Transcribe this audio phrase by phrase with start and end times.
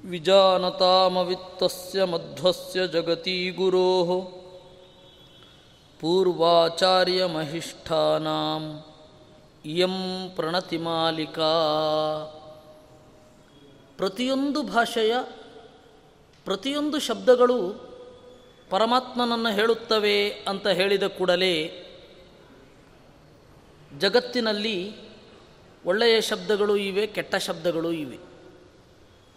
[0.10, 2.88] ವಿಜಾನತಾಮವಿತ್ತಸ್ಯ ಮಧ್ವಸ್ಯ
[6.02, 8.84] ಜಗತಿ ಮಹಿಷ್ಠಾನಾಂ.
[9.66, 11.52] ಪ್ರಣತಿ ಪ್ರಣತಿಮಾಲಿಕಾ
[13.98, 15.16] ಪ್ರತಿಯೊಂದು ಭಾಷೆಯ,
[16.46, 17.88] ಪ್ರತಿಯೊಂದು ಶಬ್ದಗಳು
[18.70, 21.84] ಪರಮಾತ್ಮನನ್ನು ಹೇಳುತ್ತವೆ ಅಂತ ಹೇಳಿದ ಕೂಡಲೇ
[24.00, 24.94] ಜಗತ್ತಿನಲ್ಲಿ
[25.86, 28.18] ಒಳ್ಳೆಯ ಶಬ್ದಗಳು ಇವೆ, ಕೆಟ್ಟ ಶಬ್ದಗಳು ಇವೆ.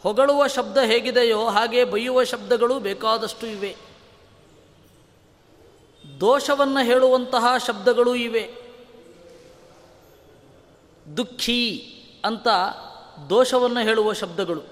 [0.02, 3.89] ಹೊಗಳುವ ಶಬ್ದ ಹೇಗಿದೆಯೋ ಹಾಗೆ ಬೈಯುವ ಶಬ್ದಗಳು ಬೇಕಾದಷ್ಟು ಇವೆ.
[6.20, 8.54] ದೋಷವನ್ನು ಹೇಳುವಂತಹ ಶಬ್ದಗಳೂ ಇವೆ.
[11.16, 11.86] ದುಃಖಿ
[12.24, 12.48] ಅಂತ
[13.30, 14.62] ದೋಷವನ್ನು ಹೇಳುವ ಶಬ್ದಗಳು.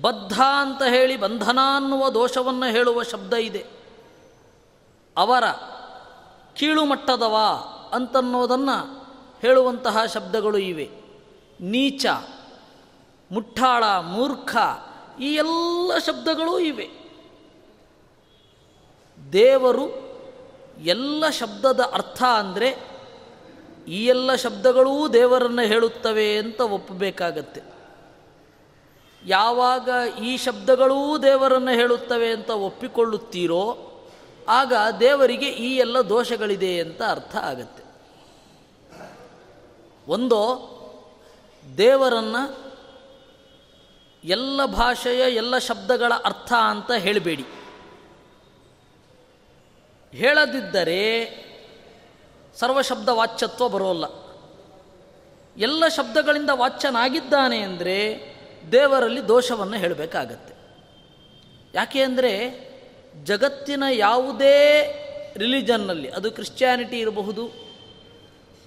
[0.00, 3.66] ಬದ್ಧ ಅಂತ ಹೇಳಿ ಬಂಧನ ಅನ್ನುವ ದೋಷವನ್ನು ಹೇಳುವ ಶಬ್ದ ಇದೆ.
[5.16, 5.44] ಅವರ
[6.54, 7.36] ಕೀಳುಮಟ್ಟದವ
[7.92, 9.04] ಅಂತನ್ನೋದನ್ನು
[9.42, 10.90] ಹೇಳುವಂತಹ ಶಬ್ದಗಳು ಇವೆ.
[11.60, 12.06] ನೀಚ
[13.30, 14.56] ಮುಟ್ಟಾಳ ಮೂರ್ಖ
[15.20, 17.03] ಈ ಎಲ್ಲ ಶಬ್ದಗಳೂ ಇವೆ.
[19.32, 20.04] ದೇವರು
[20.84, 22.94] ಎಲ್ಲ ಶಬ್ದದ ಅರ್ಥ ಅಂದರೆ
[23.88, 27.62] ಈ ಎಲ್ಲ ಶಬ್ದಗಳೂ ದೇವರನ್ನು ಹೇಳುತ್ತವೆ ಅಂತ ಒಪ್ಪಬೇಕಾಗತ್ತೆ.
[29.26, 29.88] ಯಾವಾಗ
[30.22, 33.90] ಈ ಶಬ್ದಗಳೂ ದೇವರನ್ನು ಹೇಳುತ್ತವೆ ಅಂತ ಒಪ್ಪಿಕೊಳ್ಳುತ್ತೀರೋ
[34.48, 37.84] ಆಗ ದೇವರಿಗೆ ಈ ಎಲ್ಲ ದೋಷಗಳಿದೆ ಅಂತ ಅರ್ಥ ಆಗತ್ತೆ.
[40.08, 40.74] ಒಂದು,
[41.78, 42.74] ದೇವರನ್ನು
[44.24, 47.44] ಎಲ್ಲ ಭಾಷೆಯ ಎಲ್ಲ ಶಬ್ದಗಳ ಅರ್ಥ ಅಂತ ಹೇಳಬೇಡಿ.
[50.14, 51.00] ಹೇಳದಿದ್ದರೆ
[52.56, 54.04] ಸರ್ವಶಬ್ದ ವಾಚ್ಯತ್ವ ಬರೋಲ್ಲ.
[55.56, 57.96] ಎಲ್ಲ ಶಬ್ದಗಳಿಂದ ವಾಚ್ಯನಾಗಿದ್ದಾನೆ ಅಂದರೆ
[58.72, 60.54] ದೇವರಲ್ಲಿ ದೋಷವನ್ನು ಹೇಳಬೇಕಾಗತ್ತೆ.
[61.74, 62.32] ಯಾಕೆ ಅಂದರೆ
[63.24, 64.56] ಜಗತ್ತಿನ ಯಾವುದೇ
[65.36, 67.50] ರಿಲಿಜನ್ನಲ್ಲಿ, ಅದು ಕ್ರಿಶ್ಚಿಯಾನಿಟಿ ಇರಬಹುದು,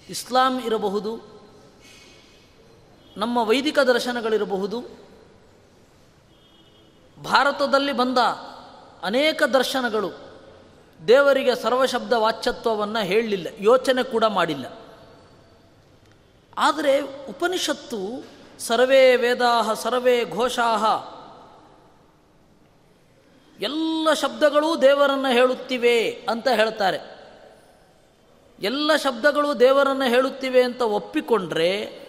[0.10, 1.12] ಇಸ್ಲಾಂ ಇರಬಹುದು,
[3.18, 4.82] ನಮ್ಮ ವೈದಿಕ ದರ್ಶನಗಳಿರಬಹುದು,
[7.24, 8.18] ಭಾರತದಲ್ಲಿ ಬಂದ
[9.04, 10.27] ಅನೇಕ ದರ್ಶನಗಳು
[11.08, 14.66] ದೇವರಿಗೆ ಸರ್ವಶಬ್ದ ವಾಚ್ಯತ್ವವನ್ನು ಹೇಳಲಿಲ್ಲ, ಯೋಚನೆ ಕೂಡ ಮಾಡಿಲ್ಲ.
[16.58, 18.26] ಆದರೆ ಉಪನಿಷತ್ತು
[18.60, 20.86] ಸರ್ವೇ ವೇದಾಹ ಸರ್ವೇ ಘೋಷಾಹ
[23.62, 27.18] ಎಲ್ಲ ಶಬ್ದಗಳೂ ದೇವರನ್ನು ಹೇಳುತ್ತಿವೆ ಅಂತ ಹೇಳ್ತಾರೆ.
[28.60, 32.02] ಎಲ್ಲ ಶಬ್ದಗಳು ದೇವರನ್ನು ಹೇಳುತ್ತಿವೆ ಅಂತ ಒಪ್ಪಿಕೊಂಡ್ರೆ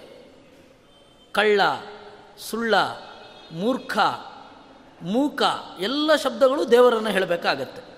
[1.32, 1.60] ಕಳ್ಳ,
[2.38, 2.74] ಸುಳ್ಳ,
[3.52, 3.98] ಮೂರ್ಖ,
[5.02, 5.42] ಮೂಕ
[5.80, 7.97] ಎಲ್ಲ ಶಬ್ದಗಳು ದೇವರನ್ನು ಹೇಳಬೇಕಾಗತ್ತೆ.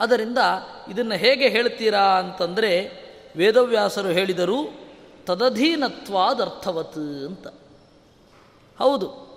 [0.00, 0.38] ಅದರಿಂದ
[0.88, 3.00] ಇದನ್ನು ಹೇಗೆ ಹೇಳ್ತೀರಾ ಅಂತಂದರೆ
[3.36, 4.70] ವೇದವ್ಯಾಸರು ಹೇಳಿದರು,
[5.24, 7.46] ತದಧೀನತ್ವಾದರ್ಥವತ್ ಅಂತ.
[8.78, 9.30] ಹೌದು,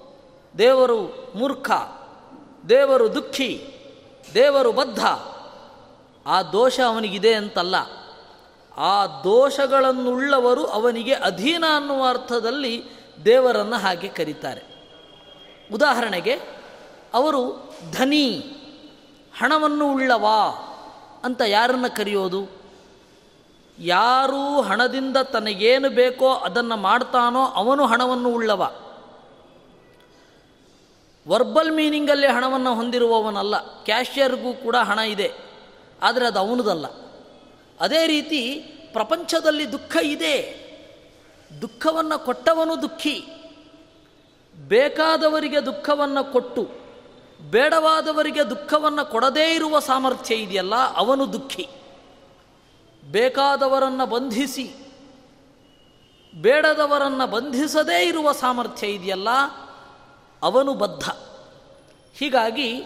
[0.58, 1.72] ದೇವರು ಮೂರ್ಖ,
[2.70, 3.74] ದೇವರು ದುಃಖಿ,
[4.34, 5.06] ದೇವರು ಬದ್ಧ,
[6.26, 7.76] ಆ ದೋಷ ಅವನಿಗಿದೆ ಅಂತಲ್ಲ.
[8.78, 12.84] ಆ ದೋಷಗಳನ್ನುಳ್ಳವರು ಅವನಿಗೆ ಅಧೀನ ಅನ್ನುವ ಅರ್ಥದಲ್ಲಿ
[13.26, 14.62] ದೇವರನ್ನು ಹಾಗೆ ಕರೀತಾರೆ.
[15.74, 16.34] ಉದಾಹರಣೆಗೆ,
[17.14, 18.44] ಅವರು ಧನಿ
[19.38, 20.26] ಹಣವನ್ನು ಉಳ್ಳವ
[21.24, 22.48] ಅಂತ ಯಾರನ್ನು ಕರೆಯೋದು?
[23.80, 28.72] ಯಾರು ಹಣದಿಂದ ತನಗೇನು ಬೇಕೋ ಅದನ್ನು ಮಾಡ್ತಾನೋ ಅವನು ಹಣವನ್ನು ಉಳ್ಳವ.
[31.28, 33.84] ವರ್ಬಲ್ ಮೀನಿಂಗಲ್ಲಿ ಹಣವನ್ನು ಹೊಂದಿರುವವನಲ್ಲ.
[33.84, 35.34] ಕ್ಯಾಶಿಯರ್ಗೂ ಕೂಡ ಹಣ ಇದೆ.
[36.02, 36.86] ಆದರೆ ಅದು ಅವನದಲ್ಲ.
[37.80, 38.60] ಅದೇ ರೀತಿ
[38.94, 40.64] ಪ್ರಪಂಚದಲ್ಲಿ ದುಃಖ ಇದೆ.
[41.62, 43.26] ದುಃಖವನ್ನು ಕೊಟ್ಟವನು ದುಃಖಿ.
[44.68, 46.83] ಬೇಕಾದವರಿಗೆ ದುಃಖವನ್ನು ಕೊಟ್ಟು
[47.44, 51.70] ಬೇಡವಾದವರಿಗೆ ದುಃಖವನ್ನು ಕೊಡದೇ ಇರುವ ಸಾಮರ್ಥ್ಯ ಇದೆಯಲ್ಲ, ಅವನು ದುಃಖಿ.
[53.12, 54.74] ಬೇಕಾದವರನ್ನು ಬಂಧಿಸಿ,
[56.42, 59.30] ಬೇಡದವರನ್ನು ಬಂಧಿಸದೇ ಇರುವ ಸಾಮರ್ಥ್ಯ ಇದೆಯಲ್ಲ,
[60.44, 61.10] ಅವನು ಬದ್ಧ.
[62.14, 62.84] ಹೀಗಾಗಿ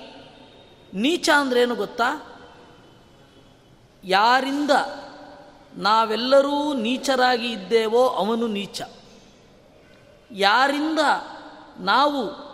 [0.94, 2.33] ನೀಚ ಅಂದ್ರೇನು ಗೊತ್ತಾ?
[4.03, 4.71] ಯಾರಿಂದ
[5.77, 8.81] ನಾವೆಲ್ಲರೂ ನೀಚರಾಗಿ ಇದ್ದೇವೋ ಅವನು ನೀಚ.
[10.31, 11.00] ಯಾರಿಂದ
[11.80, 12.46] ನಾವು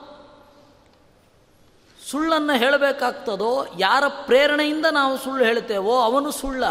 [2.13, 6.63] ಸುಳ್ಳನ್ನು ಹೇಳಬೇಕಾಗ್ತದೋ, ಯಾರ ಪ್ರೇರಣೆಯಿಂದ ನಾವು ಸುಳ್ಳು ಹೇಳ್ತೇವೋ ಅವನು ಸುಳ್ಳ.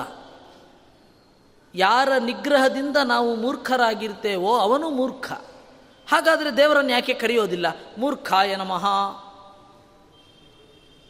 [1.74, 5.32] ಯಾರ ನಿಗ್ರಹದಿಂದ ನಾವು ಮೂರ್ಖರಾಗಿರ್ತೇವೋ ಅವನು ಮೂರ್ಖ.
[6.08, 7.66] ಹಾಗಾದರೆ ದೇವರನ್ನು ಯಾಕೆ ಕರೆಯೋದಿಲ್ಲ?
[7.98, 8.86] ಮೂರ್ಖಾಯ ನಮಃ.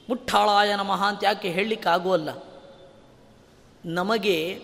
[0.08, 2.29] ಮುಟ್ಟಾಳಾಯ ನಮಃ ಅಂತ ಯಾಕೆ ಹೇಳಲಿಕ್ಕಾಗುವಲ್ಲ
[3.84, 4.62] ನಮಗೆ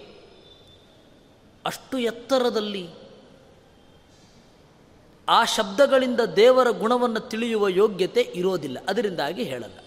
[1.67, 2.91] ಅಷ್ಟು ಎತ್ತರದಲ್ಲಿ
[5.29, 8.79] ಆ ಶಬ್ದಗಳಿಂದ ದೇವರ ಗುಣವನ್ನು ತಿಳಿಯುವ ಯೋಗ್ಯತೆ ಇರೋದಿಲ್ಲ.
[8.89, 9.79] ಅದರಿಂದಾಗಿ ಹೇಳಲ್ಲ.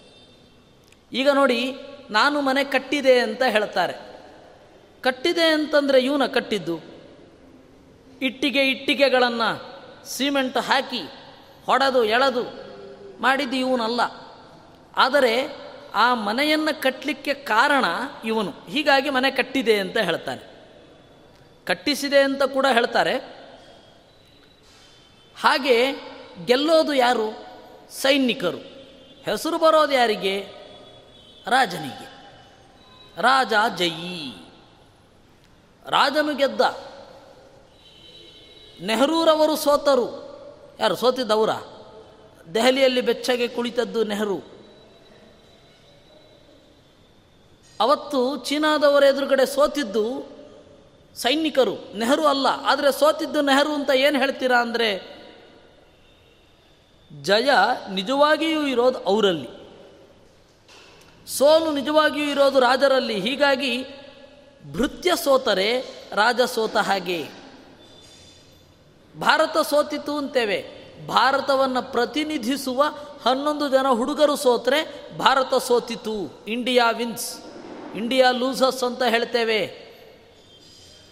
[1.13, 1.75] ಈಗ ನೋಡಿ,
[2.09, 3.93] ನಾನು ಮನೆ ಕಟ್ಟಿದೆ ಅಂತ ಹೇಳ್ತಾರೆ.
[5.01, 6.79] ಕಟ್ಟಿದೆ ಅಂತಂದರೆ ಇವನ ಕಟ್ಟಿದ್ದು?
[8.21, 11.01] ಇಟ್ಟಿಗೆ ಇಟ್ಟಿಗೆಗಳನ್ನು ಸಿಮೆಂಟ್ ಹಾಕಿ
[11.65, 12.43] ಹೊಡೆದು, ಎಳೆದು
[13.21, 14.01] ಮಾಡಿದ್ದು ಇವನಲ್ಲ.
[14.97, 15.55] ಆದರೆ
[15.93, 17.85] ಆ ಮನೆಯನ್ನು ಕಟ್ಟಲಿಕ್ಕೆ ಕಾರಣ
[18.25, 18.53] ಇವನು.
[18.69, 20.51] ಹೀಗಾಗಿ ಮನೆ ಕಟ್ಟಿದೆ ಅಂತ ಹೇಳ್ತಾನೆ.
[21.65, 23.40] ಕಟ್ಟಿಸಿದೆ ಅಂತ ಕೂಡ ಹೇಳ್ತಾರೆ.
[25.41, 25.91] ಹಾಗೆ
[26.45, 27.51] ಗೆಲ್ಲೋದು ಯಾರು?
[27.89, 28.57] ಸೈನಿಕರು.
[29.23, 30.45] ಹೆಸರು ಬರೋದು ಯಾರಿಗೆ?
[31.47, 32.11] ರಾಜನಿಗೆ.
[33.21, 34.33] ರಾಜ ಜಯಿ.
[35.89, 36.61] ರಾಜನು ಗೆದ್ದ.
[38.81, 40.31] ನೆಹರೂರವರು ಸೋತರು.
[40.79, 41.49] ಯಾರು ಸೋತಿದ್ದವರ?
[42.53, 44.41] ದೆಹಲಿಯಲ್ಲಿ ಬೆಚ್ಚಗೆ ಕುಳಿತದ್ದು ನೆಹರು.
[47.79, 50.29] ಅವತ್ತು ಚೀನಾದವರ ಎದುರುಗಡೆ ಸೋತಿದ್ದು
[51.15, 51.97] ಸೈನಿಕರು.
[51.97, 52.47] ನೆಹರು ಅಲ್ಲ.
[52.47, 55.20] ಆದರೆ ಸೋತಿದ್ದು ನೆಹರು ಅಂತ ಏನು ಹೇಳ್ತೀರಾ ಅಂದರೆ
[57.21, 57.49] ಜಯ
[57.91, 59.61] ನಿಜವಾಗಿಯೂ ಇರೋದು ಅವರಲ್ಲಿ.
[61.37, 63.19] ಸೋಲು ನಿಜವಾಗಿಯೂ ಇರೋದು ರಾಜರಲ್ಲಿ.
[63.19, 63.85] ಹೀಗಾಗಿ
[64.73, 65.81] ಭೃತ್ಯ ಸೋತರೆ
[66.13, 67.27] ರಾಜ ಸೋತ ಹಾಗೆ.
[69.19, 70.81] ಭಾರತ ಸೋತಿತು ಅಂತೇವೆ.
[71.07, 72.83] ಭಾರತವನ್ನು ಪ್ರತಿನಿಧಿಸುವ
[73.25, 76.45] ಹನ್ನೊಂದು ಜನ ಹುಡುಗರು ಸೋತ್ರೆ Bharat ಸೋತಿತು.
[76.47, 77.37] India wins.
[77.95, 79.91] India loses ಅಂತ ಹೇಳ್ತೇವೆ.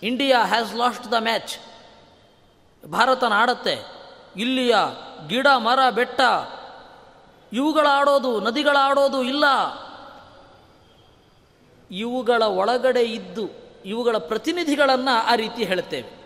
[0.03, 1.57] India has lost the match.
[2.85, 3.98] ಭಾರತನ ಆಡತ್ತೆ
[4.35, 4.75] ಇಲ್ಲಿಯ
[5.27, 6.21] ಗಿಡ, ಮರ, ಬೆಟ್ಟ
[7.53, 9.43] ಇವುಗಳ ಆಡೋದು ನದಿಗಳ ಆಡೋದು ಇಲ್ಲ.
[11.91, 13.49] ಇವುಗಳ ಒಳಗಡೆ ಇದ್ದು
[13.85, 16.19] ಇವುಗಳ ಪ್ರತಿನಿಧಿಗಳನ್ನು ಆ ರೀತಿ ಹೇಳ್ತೇವೆ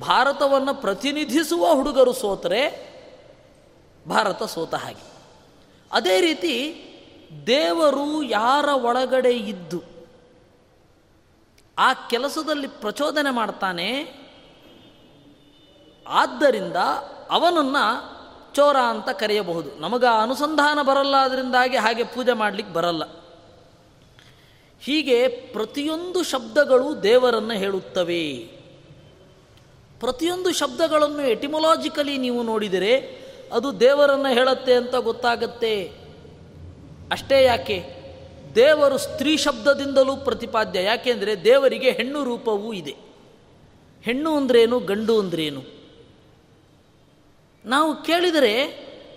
[0.00, 2.90] ಭಾರತವನ್ನು ಪ್ರತಿನಿಧಿಸುವ ಹುಡುಗರು ಸೋತರೆ
[4.08, 5.10] ಭಾರತ ಸೋತ ಹಾಗೆ.
[5.92, 6.84] ಅದೇ ರೀತಿ
[7.46, 9.82] ದೇವರು ಯಾರ ಒಳಗಡೆ ಇದ್ದು
[11.78, 14.19] ಆ ಕೆಲಸದಲ್ಲಿ ಪ್ರಚೋದನೆ ಮಾಡ್ತಾನೆ
[16.10, 16.76] ಆದ್ದರಿಂದ
[17.30, 18.20] ಅವನನ್ನು
[18.54, 19.80] ಚೋರ ಅಂತ ಕರೆಯಬಹುದು.
[19.80, 23.02] ನಮಗೆ ಅನುಸಂಧಾನ ಬರಲ್ಲ, ಅದರಿಂದಾಗಿ ಹಾಗೆ ಪೂಜೆ ಮಾಡಲಿಕ್ಕೆ ಬರಲ್ಲ.
[24.80, 28.36] ಹೀಗೆ ಪ್ರತಿಯೊಂದು ಶಬ್ದಗಳು ದೇವರನ್ನು ಹೇಳುತ್ತವೆ.
[30.00, 33.20] ಪ್ರತಿಯೊಂದು ಶಬ್ದಗಳನ್ನು ಎಟಿಮೊಲಾಜಿಕಲಿ ನೀವು ನೋಡಿದರೆ
[33.52, 35.92] ಅದು ದೇವರನ್ನು ಹೇಳುತ್ತೆ ಅಂತ ಗೊತ್ತಾಗತ್ತೆ.
[37.12, 38.00] ಅಷ್ಟೇ ಯಾಕೆ?
[38.54, 40.82] ದೇವರು ಸ್ತ್ರೀ ಶಬ್ದದಿಂದಲೂ ಪ್ರತಿಪಾದ್ಯ.
[40.82, 42.96] ಯಾಕೆಂದರೆ ದೇವರಿಗೆ ಹೆಣ್ಣು ರೂಪವೂ ಇದೆ.
[44.02, 45.79] ಹೆಣ್ಣು ಅಂದ್ರೇನು, ಗಂಡು ಅಂದ್ರೇನು?
[47.64, 48.64] ನಾವು ಕೇಳಿದರೆ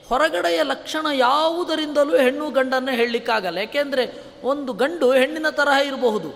[0.10, 3.58] ಹೊರಗಡೆಯ ಲಕ್ಷಣ ಯಾವುದರಿಂದಲೂ ಹೆಣ್ಣು ಗಂಡನ್ನು ಹೇಳಲಿಕ್ಕಾಗಲ್ಲ.
[3.58, 6.30] ಯಾಕೆಂದರೆ ಒಂದು ಗಂಡು ಹೆಣ್ಣಿನ ತರಹ ಇರಬಹುದು.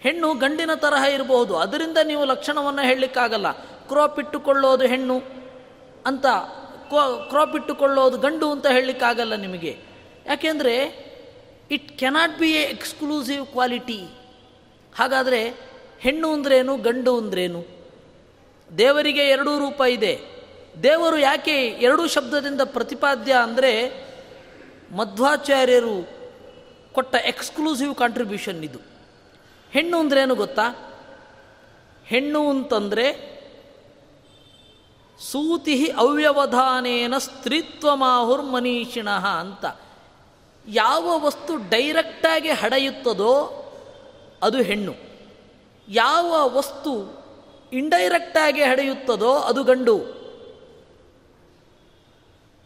[0.00, 1.56] ಹೆಣ್ಣು ಗಂಡಿನ ತರಹ ಇರಬಹುದು.
[1.56, 3.52] ಅದರಿಂದ ನೀವು ಲಕ್ಷಣವನ್ನು ಹೇಳಲಿಕ್ಕಾಗಲ್ಲ.
[3.62, 5.22] ಕ್ರಾಪ್ ಇಟ್ಟುಕೊಳ್ಳೋದು ಹೆಣ್ಣು
[6.06, 6.26] ಅಂತ
[7.28, 9.78] ಕ್ರಾಪ್ ಇಟ್ಟುಕೊಳ್ಳೋದು ಗಂಡು ಅಂತ ಹೇಳಲಿಕ್ಕಾಗಲ್ಲ ನಿಮಗೆ.
[10.26, 11.10] ಯಾಕೆಂದರೆ
[11.70, 14.00] it cannot be a exclusive quality
[14.96, 15.54] ಹಾಗಾದರೆ
[16.00, 17.66] ಹೆಣ್ಣು ಅಂದ್ರೇನು, ಗಂಡು ಅಂದ್ರೇನು?
[18.78, 20.39] ದೇವರಿಗೆ ಎರಡೂ ರೂಪ ಇದೆ.
[20.82, 23.90] ದೇವರು ಯಾಕೆ ಎರಡೂ ಶಬ್ದದಿಂದ ಪ್ರತಿಪಾದ್ಯ ಅಂದರೆ
[24.92, 26.08] ಮಧ್ವಾಚಾರ್ಯರು
[26.92, 28.78] ಕೊಟ್ಟ ಎಕ್ಸ್ಕ್ಲೂಸಿವ್ ಕಾಂಟ್ರಿಬ್ಯೂಷನ್ ಇದು.
[29.70, 30.96] ಹೆಣ್ಣು ಏನು ಗೊತ್ತಾ?
[32.04, 33.40] ಹೆಣ್ಣು ಅಂತಂದರೆ
[35.30, 39.64] ಸೂತಿ ಅವ್ಯವಧಾನೇನ ಸ್ತ್ರೀತ್ವಮಾಹುರ್ ಮನೀಷಿಣಃ ಅಂತ.
[40.68, 43.56] ಯಾವ ವಸ್ತು ಡೈರೆಕ್ಟಾಗಿ ಹಡೆಯುತ್ತದೋ
[44.42, 44.94] ಅದು ಹೆಣ್ಣು.
[45.88, 47.20] ಯಾವ ವಸ್ತು
[47.72, 50.19] ಇಂಡೈರೆಕ್ಟಾಗಿ ಹಡೆಯುತ್ತದೋ ಅದು ಗಂಡು.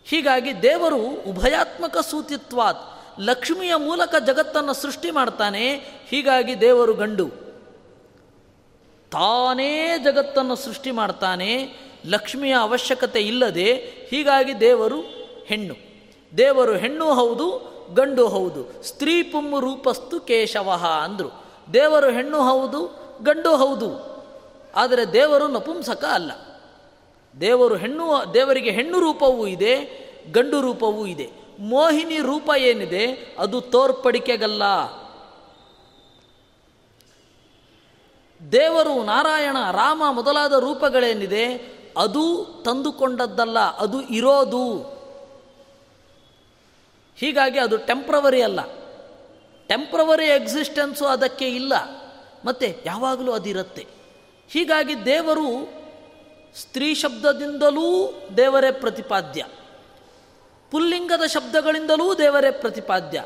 [0.05, 5.77] ಹೀಗಾಗಿ ದೇವರು ಉಭಯಾತ್ಮಕ ಸೂತಿತ್ವಾತ್, ಲಕ್ಷ್ಮಿಯ ಮೂಲಕ ಜಗತ್ತನ್ನು ಸೃಷ್ಟಿ ಮಾಡ್ತಾನೆ.
[6.09, 7.29] ಹೀಗಾಗಿ ದೇವರು ಗಂಡು.
[9.11, 11.69] ತಾನೇ ಜಗತ್ತನ್ನು ಸೃಷ್ಟಿ ಮಾಡ್ತಾನೆ,
[12.07, 13.75] ಲಕ್ಷ್ಮಿಯ ಅವಶ್ಯಕತೆ ಇಲ್ಲದೆ,
[14.11, 15.01] ಹೀಗಾಗಿ ದೇವರು
[15.47, 15.75] ಹೆಣ್ಣು.
[16.37, 18.83] ದೇವರು ಹೆಣ್ಣು ಹೌದು, ಗಂಡು ಹೌದು.
[18.83, 20.71] ಸ್ತ್ರೀ ಪುಂ ರೂಪಸ್ತು ಕೇಶವ
[21.05, 21.45] ಅಂದರು.
[21.73, 24.15] ದೇವರು ಹೆಣ್ಣು ಹೌದು, ಗಂಡು ಹೌದು.
[24.75, 26.33] ಆದರೆ ದೇವರು ನಪುಂಸಕ ಅಲ್ಲ.
[27.41, 31.31] ದೇವರು ಹೆಣ್ಣು, ದೇವರಿಗೆ ಹೆಣ್ಣು ರೂಪವೂ ಇದೆ, ಗಂಡು ರೂಪವೂ ಇದೆ.
[31.59, 33.35] ಮೋಹಿನಿ ರೂಪ ಏನಿದೆ?
[33.39, 34.63] ಅದು ತೋರ್ಪಡಿಕೆಗಲ್ಲ.
[38.53, 41.75] ದೇವರು ನಾರಾಯಣ, ರಾಮ ಮೊದಲಾದ ರೂಪಗಳೇನಿದೆ?
[41.97, 44.95] ಅದು ತಂದುಕೊಂಡದ್ದಲ್ಲ, ಅದು ಇರೋದು.
[47.17, 48.61] ಹೀಗಾಗಿ ಅದು ಟೆಂಪ್ರವರಿ ಅಲ್ಲ.
[49.67, 51.73] ಟೆಂಪ್ರವರಿ ಎಕ್ಸಿಸ್ಟೆನ್ಸು ಅದಕ್ಕೆ ಇಲ್ಲ.
[52.45, 53.87] ಮತ್ತು ಯಾವಾಗಲೂ ಅದಿರುತ್ತೆ.
[54.49, 55.84] ಹೀಗಾಗಿ ದೇವರು
[56.61, 59.45] ಸ್ತ್ರೀ ಶಬ್ದದಿಂದಲೂ ದೇವರೇ ಪ್ರತಿಪಾದ್ಯ.
[60.71, 63.25] ಪುಲ್ಲಿಂಗದ ಶಬ್ದಗಳಿಂದಲೂ ದೇವರೇ ಪ್ರತಿಪಾದ್ಯ.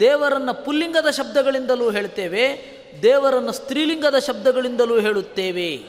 [0.00, 2.70] ದೇವರನ್ನು ಪುಲ್ಲಿಂಗದ ಶಬ್ದಗಳಿಂದಲೂ ಹೇಳ್ತೇವೆ,
[3.02, 5.84] ದೇವರನ್ನು ಸ್ತ್ರೀಲಿಂಗದ ಶಬ್ದಗಳಿಂದಲೂ ಹೇಳುತ್ತೇವೆ.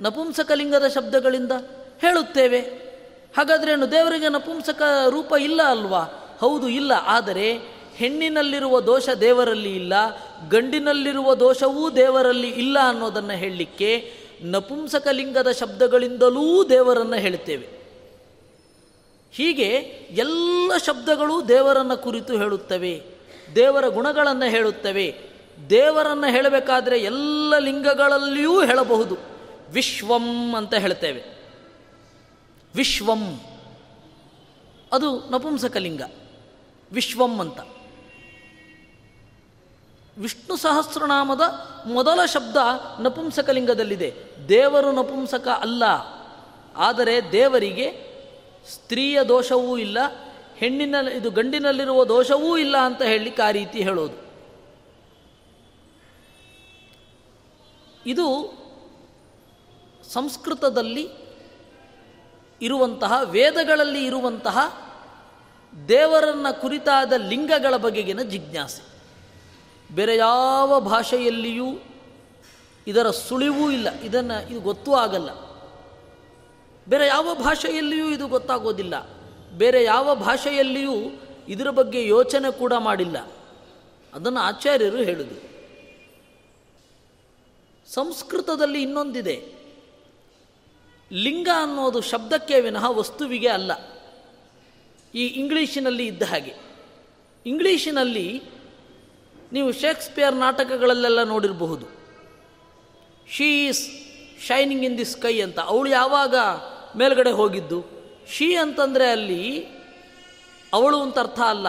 [0.00, 1.52] ನಪುಂಸಕಲಿಂಗದ ಶಬ್ದಗಳಿಂದ
[2.00, 2.60] ಹೇಳುತ್ತೇವೆ.
[3.36, 6.36] ಹಾಗಾದ್ರೇನು ದೇವರಿಗೆ ನಪುಂಸಕ ರೂಪ ಇಲ್ಲ ಅಲ್ವಾ?
[6.40, 6.92] ಹೌದು, ಇಲ್ಲ.
[6.92, 7.52] ಆದರೆ
[7.94, 9.92] ಹೆಣ್ಣಿನಲ್ಲಿರುವ ದೋಷ ದೇವರಲ್ಲಿ ಇಲ್ಲ,
[10.48, 17.82] ಗಂಡಿನಲ್ಲಿರುವ ದೋಷವೂ ದೇವರಲ್ಲಿ ಇಲ್ಲ ಅನ್ನೋದನ್ನು ಹೇಳಲಿಕ್ಕೆ ನಪುಂಸಕಲಿಂಗದ ಶಬ್ದಗಳಿಂದಲೂ ದೇವರನ್ನು ಹೇಳುತ್ತೇವೆ
[19.32, 19.68] ಹೀಗೆ
[20.10, 23.02] ಎಲ್ಲ ಶಬ್ದಗಳು ದೇವರನ್ನು ಕುರಿತು ಹೇಳುತ್ತವೆ,
[23.54, 25.32] ದೇವರ ಗುಣಗಳನ್ನು ಹೇಳುತ್ತವೆ.
[25.70, 29.16] ದೇವರನ್ನು ಹೇಳಬೇಕಾದ್ರೆ ಎಲ್ಲ ಲಿಂಗಗಳಲ್ಲಿಯೂ ಹೇಳಬಹುದು.
[29.70, 31.24] ವಿಶ್ವಂ ಅಂತ ಹೇಳ್ತೇವೆ.
[32.76, 33.40] ವಿಶ್ವಂ.
[34.92, 36.02] ಅದು ನಪುಂಸಕಲಿಂಗ.
[36.92, 37.60] ವಿಶ್ವಂ ಅಂತ.
[40.18, 41.40] ವಿಷ್ಣು ಸಹಸ್ರನಾಮದ
[41.86, 42.56] ಮೊದಲ ಶಬ್ದ
[43.00, 44.24] ನಪುಂಸಕಲಿಂಗದಲ್ಲಿದೆ.
[44.48, 45.84] ದೇವರು ನಪುಂಸಕ ಅಲ್ಲ.
[46.76, 48.12] ಆದರೆ ದೇವರಿಗೆ
[48.72, 49.98] ಸ್ತ್ರೀಯ ದೋಷವೂ ಇಲ್ಲ,
[50.56, 54.22] ಹೆಣ್ಣಿನ, ಇದು ಗಂಡಿನಲ್ಲಿರುವ ದೋಷವೂ ಇಲ್ಲ ಅಂತ ಹೇಳಲಿಕ್ಕೆ ಆ ರೀತಿ ಹೇಳೋದು.
[58.06, 58.54] ಇದು
[60.12, 61.08] ಸಂಸ್ಕೃತದಲ್ಲಿ
[62.62, 64.58] ಇರುವಂತಹ, ವೇದಗಳಲ್ಲಿ ಇರುವಂತಹ
[65.88, 68.91] ದೇವರನ್ನ ಕುರಿತಾದ ಲಿಂಗಗಳ ಬಗೆಗಿನ ಜಿಜ್ಞಾಸೆ.
[69.94, 71.78] ಬೇರೆ ಯಾವ ಭಾಷೆಯಲ್ಲಿಯೂ
[72.86, 74.00] ಇದರ ಸುಳಿವೂ ಇಲ್ಲ.
[74.00, 75.52] ಇದನ್ನು ಇದು ಗೊತ್ತೂ ಆಗಲ್ಲ.
[76.88, 78.94] ಬೇರೆ ಯಾವ ಭಾಷೆಯಲ್ಲಿಯೂ ಇದು ಗೊತ್ತಾಗೋದಿಲ್ಲ.
[79.50, 80.94] ಬೇರೆ ಯಾವ ಭಾಷೆಯಲ್ಲಿಯೂ
[81.48, 83.32] ಇದರ ಬಗ್ಗೆ ಯೋಚನೆ ಕೂಡ ಮಾಡಿಲ್ಲ.
[84.14, 85.52] ಅದನ್ನು ಆಚಾರ್ಯರು ಹೇಳಿದರು
[87.92, 89.52] ಸಂಸ್ಕೃತದಲ್ಲಿ ಇನ್ನೊಂದಿದೆ.
[91.12, 93.72] ಲಿಂಗ ಅನ್ನೋದು ಶಬ್ದಕ್ಕೆ ವಿನಃ ವಸ್ತುವಿಗೆ ಅಲ್ಲ.
[95.14, 96.54] ಈ ಇಂಗ್ಲೀಷಿನಲ್ಲಿ ಇದ್ದ ಹಾಗೆ.
[97.46, 98.42] ಇಂಗ್ಲೀಷಿನಲ್ಲಿ
[99.52, 101.86] ನೀವು ಶೇಕ್ಸ್ಪಿಯರ್ ನಾಟಕಗಳಲ್ಲೆಲ್ಲ ನೋಡಿರಬಹುದು.
[103.30, 103.88] She is
[104.46, 105.58] shining in the sky ಅಂತ.
[105.58, 106.36] ಅವಳು ಯಾವಾಗ
[106.96, 107.84] ಮೇಲ್ಗಡೆ ಹೋಗಿದ್ದು?
[108.32, 109.66] ಶೀ ಅಂತಂದರೆ ಅಲ್ಲಿ
[110.72, 111.66] ಅವಳು ಅಂತ ಅರ್ಥ ಅಲ್ಲ,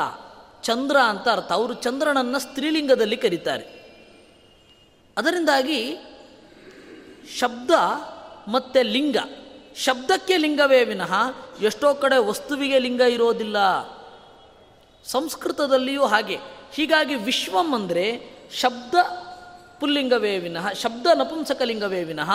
[0.61, 1.51] ಚಂದ್ರ ಅಂತ ಅರ್ಥ.
[1.51, 3.65] ಅವರು ಚಂದ್ರನನ್ನು ಸ್ತ್ರೀಲಿಂಗದಲ್ಲಿ ಕರೀತಾರೆ.
[5.17, 5.95] ಅದರಿಂದಾಗಿ
[7.39, 7.71] ಶಬ್ದ
[8.47, 9.17] ಮತ್ತು ಲಿಂಗ.
[9.75, 11.13] ಶಬ್ದಕ್ಕೆ ಲಿಂಗವೇ ವಿನಃ
[11.61, 13.57] ಎಷ್ಟೋ ಕಡೆ ವಸ್ತುವಿಗೆ ಲಿಂಗ ಇರೋದಿಲ್ಲ.
[15.05, 16.37] ಸಂಸ್ಕೃತದಲ್ಲಿಯೂ ಹಾಗೆ.
[16.74, 18.96] ಹೀಗಾಗಿ ವಿಶ್ವಂ ಅಂದರೆ ಶಬ್ದ
[19.80, 22.32] ಪುಲ್ಲಿಂಗವೇ ವಿನಃ, ಶಬ್ದ ನಪುಂಸಕಲಿಂಗವೇ ವಿನಃ,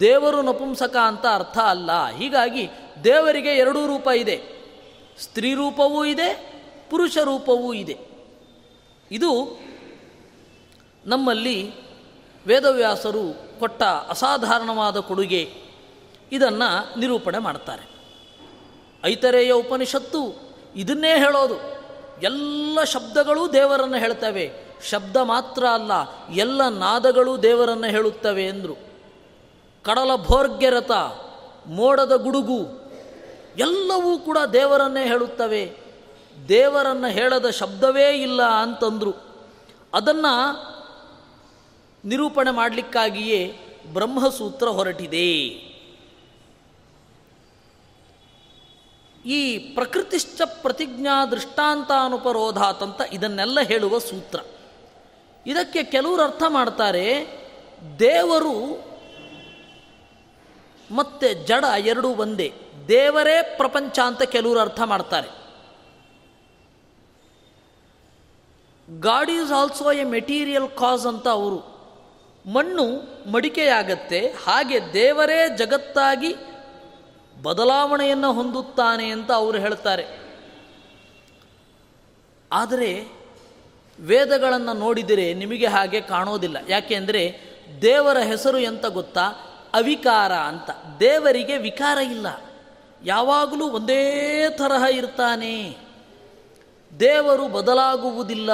[0.00, 2.06] ದೇವರು ನಪುಂಸಕ ಅಂತ ಅರ್ಥ ಅಲ್ಲ.
[2.06, 2.68] ಹೀಗಾಗಿ
[3.04, 4.42] ದೇವರಿಗೆ ಎರಡೂ ರೂಪ ಇದೆ.
[5.20, 6.54] ಸ್ತ್ರೀ ರೂಪವೂ ಇದೆ,
[6.90, 7.98] ಪುರುಷ ರೂಪವೂ ಇದೆ.
[9.10, 9.60] ಇದು
[11.06, 11.72] ನಮ್ಮಲ್ಲಿ
[12.46, 15.52] ವೇದವ್ಯಾಸರು ಕೊಟ್ಟ ಅಸಾಧಾರಣವಾದ ಕೊಡುಗೆ.
[16.32, 17.94] ಇದನ್ನು ನಿರೂಪಣೆ ಮಾಡ್ತಾರೆ.
[19.04, 20.34] ಐತರೇಯ ಉಪನಿಷತ್ತು
[20.76, 21.83] ಇದನ್ನೇ ಹೇಳೋದು.
[22.22, 24.52] ಎಲ್ಲ ಶಬ್ದಗಳೂ ದೇವರನ್ನು ಹೇಳ್ತವೆ.
[24.90, 25.92] ಶಬ್ದ ಮಾತ್ರ ಅಲ್ಲ,
[26.30, 28.74] ಎಲ್ಲ ನಾದಗಳು ದೇವರನ್ನು ಹೇಳುತ್ತವೆ ಎಂದರು.
[29.82, 30.90] ಕಡಲ ಭೋರ್ಗೆರತ
[31.66, 32.60] ಮೋಡದ ಗುಡುಗು,
[33.58, 35.76] ಎಲ್ಲವೂ ಕೂಡ ದೇವರನ್ನೇ ಹೇಳುತ್ತವೆ.
[36.48, 39.14] ದೇವರನ್ನು ಹೇಳದ ಶಬ್ದವೇ ಇಲ್ಲ ಅಂತಂದರು.
[39.94, 40.74] ಅದನ್ನು
[42.04, 43.60] ನಿರೂಪಣೆ ಮಾಡಲಿಕ್ಕಾಗಿಯೇ
[43.92, 45.40] ಬ್ರಹ್ಮಸೂತ್ರ ಹೊರಟಿದೆ.
[49.26, 54.40] ಈ ಪ್ರಕೃತಿಶ್ಚ ಪ್ರತಿಜ್ಞಾ ದೃಷ್ಟಾಂತಾನುಪರೋಧಾತ್ ಅಂತ ಇದನ್ನೆಲ್ಲ ಹೇಳುವ ಸೂತ್ರ.
[55.46, 57.26] ಇದಕ್ಕೆ ಕೆಲವರು ಅರ್ಥ ಮಾಡ್ತಾರೆ,
[57.98, 58.56] ದೇವರು
[60.90, 62.54] ಮತ್ತು ಜಡ ಎರಡೂ ಒಂದೇ,
[62.88, 65.44] ದೇವರೇ ಪ್ರಪಂಚ ಅಂತ ಕೆಲವರು ಅರ್ಥ ಮಾಡ್ತಾರೆ.
[69.00, 71.60] God is also a material cause ಅಂತ ಅವರು,
[72.46, 72.86] ಮಣ್ಣು
[73.30, 76.34] ಮಡಿಕೆಯಾಗತ್ತೆ, ಹಾಗೆ ದೇವರೇ ಜಗತ್ತಾಗಿ
[77.44, 80.24] ಬದಲಾವಣೆಯನ್ನು ಹೊಂದುತ್ತಾನೆ ಅಂತ ಅವರು ಹೇಳ್ತಾರೆ.
[82.52, 83.24] ಆದರೆ
[84.00, 86.56] ವೇದಗಳನ್ನು ನೋಡಿದರೆ ನಿಮಗೆ ಹಾಗೆ ಕಾಣೋದಿಲ್ಲ.
[86.68, 87.40] ಯಾಕೆಂದರೆ
[87.82, 89.22] ದೇವರ ಹೆಸರು ಎಂತ ಗೊತ್ತಾ?
[89.74, 90.70] ಅವಿಕಾರ ಅಂತ.
[91.00, 92.26] ದೇವರಿಗೆ ವಿಕಾರ ಇಲ್ಲ.
[93.04, 95.76] ಯಾವಾಗಲೂ ಒಂದೇ ತರಹ ಇರ್ತಾನೆ.
[97.00, 98.52] ದೇವರು ಬದಲಾಗುವುದಿಲ್ಲ.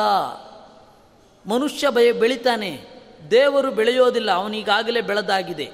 [1.46, 2.86] ಮನುಷ್ಯ ಬಯ ಬೆಳಿತಾನೆ.
[3.30, 4.30] ದೇವರು ಬೆಳೆಯೋದಿಲ್ಲ.
[4.30, 5.70] ಅವನಿಗಾಗಲೇ ಬೆಳೆದಾಗಿದೆ.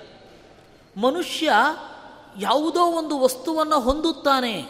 [0.96, 1.52] ಮನುಷ್ಯ
[2.40, 4.60] ಯಾವುದೋ ಒಂದು ವಸ್ತುವನ್ನು ಹೊಂದುತ್ತಾನೆ.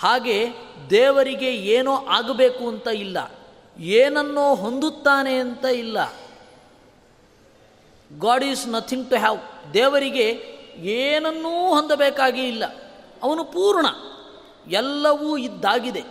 [0.00, 0.48] ಹಾಗೆ
[0.90, 3.30] ದೇವರಿಗೆ ಏನೋ ಆಗಬೇಕು ಅಂತ ಇಲ್ಲ.
[3.78, 6.12] ಏನನ್ನೋ ಹೊಂದುತ್ತಾನೆ ಅಂತ ಇಲ್ಲ.
[8.18, 9.38] God is nothing to have
[9.74, 12.64] ದೇವರಿಗೆ ಏನನ್ನೂ ಹೊಂದಬೇಕಾಗಿ ಇಲ್ಲ.
[13.22, 13.86] ಅವನು ಪೂರ್ಣ.
[14.70, 16.04] ಎಲ್ಲವೂ ಇದ್ದಾಗಿದೆ.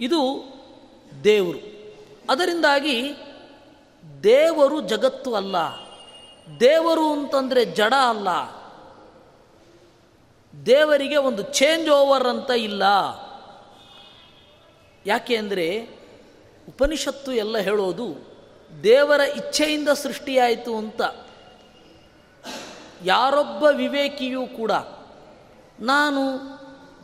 [0.00, 0.44] ಇದು
[1.24, 1.74] ದೇವರು.
[2.30, 3.14] ಅದರಿಂದಾಗಿ
[4.22, 5.56] ದೇವರು ಜಗತ್ತು ಅಲ್ಲ.
[6.60, 8.28] ದೇವರು ಅಂತಂದರೆ ಜಡ ಅಲ್ಲ.
[10.66, 12.82] ದೇವರಿಗೆ ಒಂದು ಚೇಂಜ್ ಓವರ್ ಅಂತ ಇಲ್ಲ.
[15.06, 15.88] ಯಾಕೆ ಅಂದರೆ
[16.68, 18.34] ಉಪನಿಷತ್ತು ಎಲ್ಲ ಹೇಳೋದು
[18.82, 21.00] ದೇವರ ಇಚ್ಛೆಯಿಂದ ಸೃಷ್ಟಿಯಾಯಿತು ಅಂತ.
[23.04, 24.72] ಯಾರೊಬ್ಬ ವಿವೇಕಿಯೂ ಕೂಡ
[25.80, 26.40] ನಾನು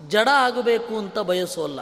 [0.09, 1.81] ಜಡ ಆಗಬೇಕು ಅಂತ ಬಯಸೋಲ್ಲ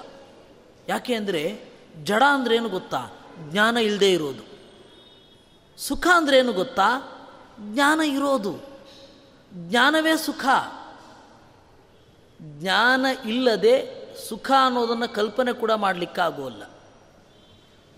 [0.88, 1.64] ಯಾಕೆ ಅಂದರೆ
[2.04, 3.18] ಜಡ ಅಂದ್ರೇನು ಗೊತ್ತಾ?
[3.50, 4.48] ಜ್ಞಾನ ಇಲ್ಲದೆ ಇರೋದು.
[5.78, 7.18] ಸುಖ ಅಂದ್ರೇನು ಗೊತ್ತಾ?
[7.60, 8.58] ಜ್ಞಾನ ಇರೋದು.
[9.54, 10.46] ಜ್ಞಾನವೇ ಸುಖ.
[12.42, 16.62] ಜ್ಞಾನ ಇಲ್ಲದೆ ಸುಖ ಅನ್ನೋದನ್ನು ಕಲ್ಪನೆ ಕೂಡ ಮಾಡಲಿಕ್ಕಾಗೋಲ್ಲ.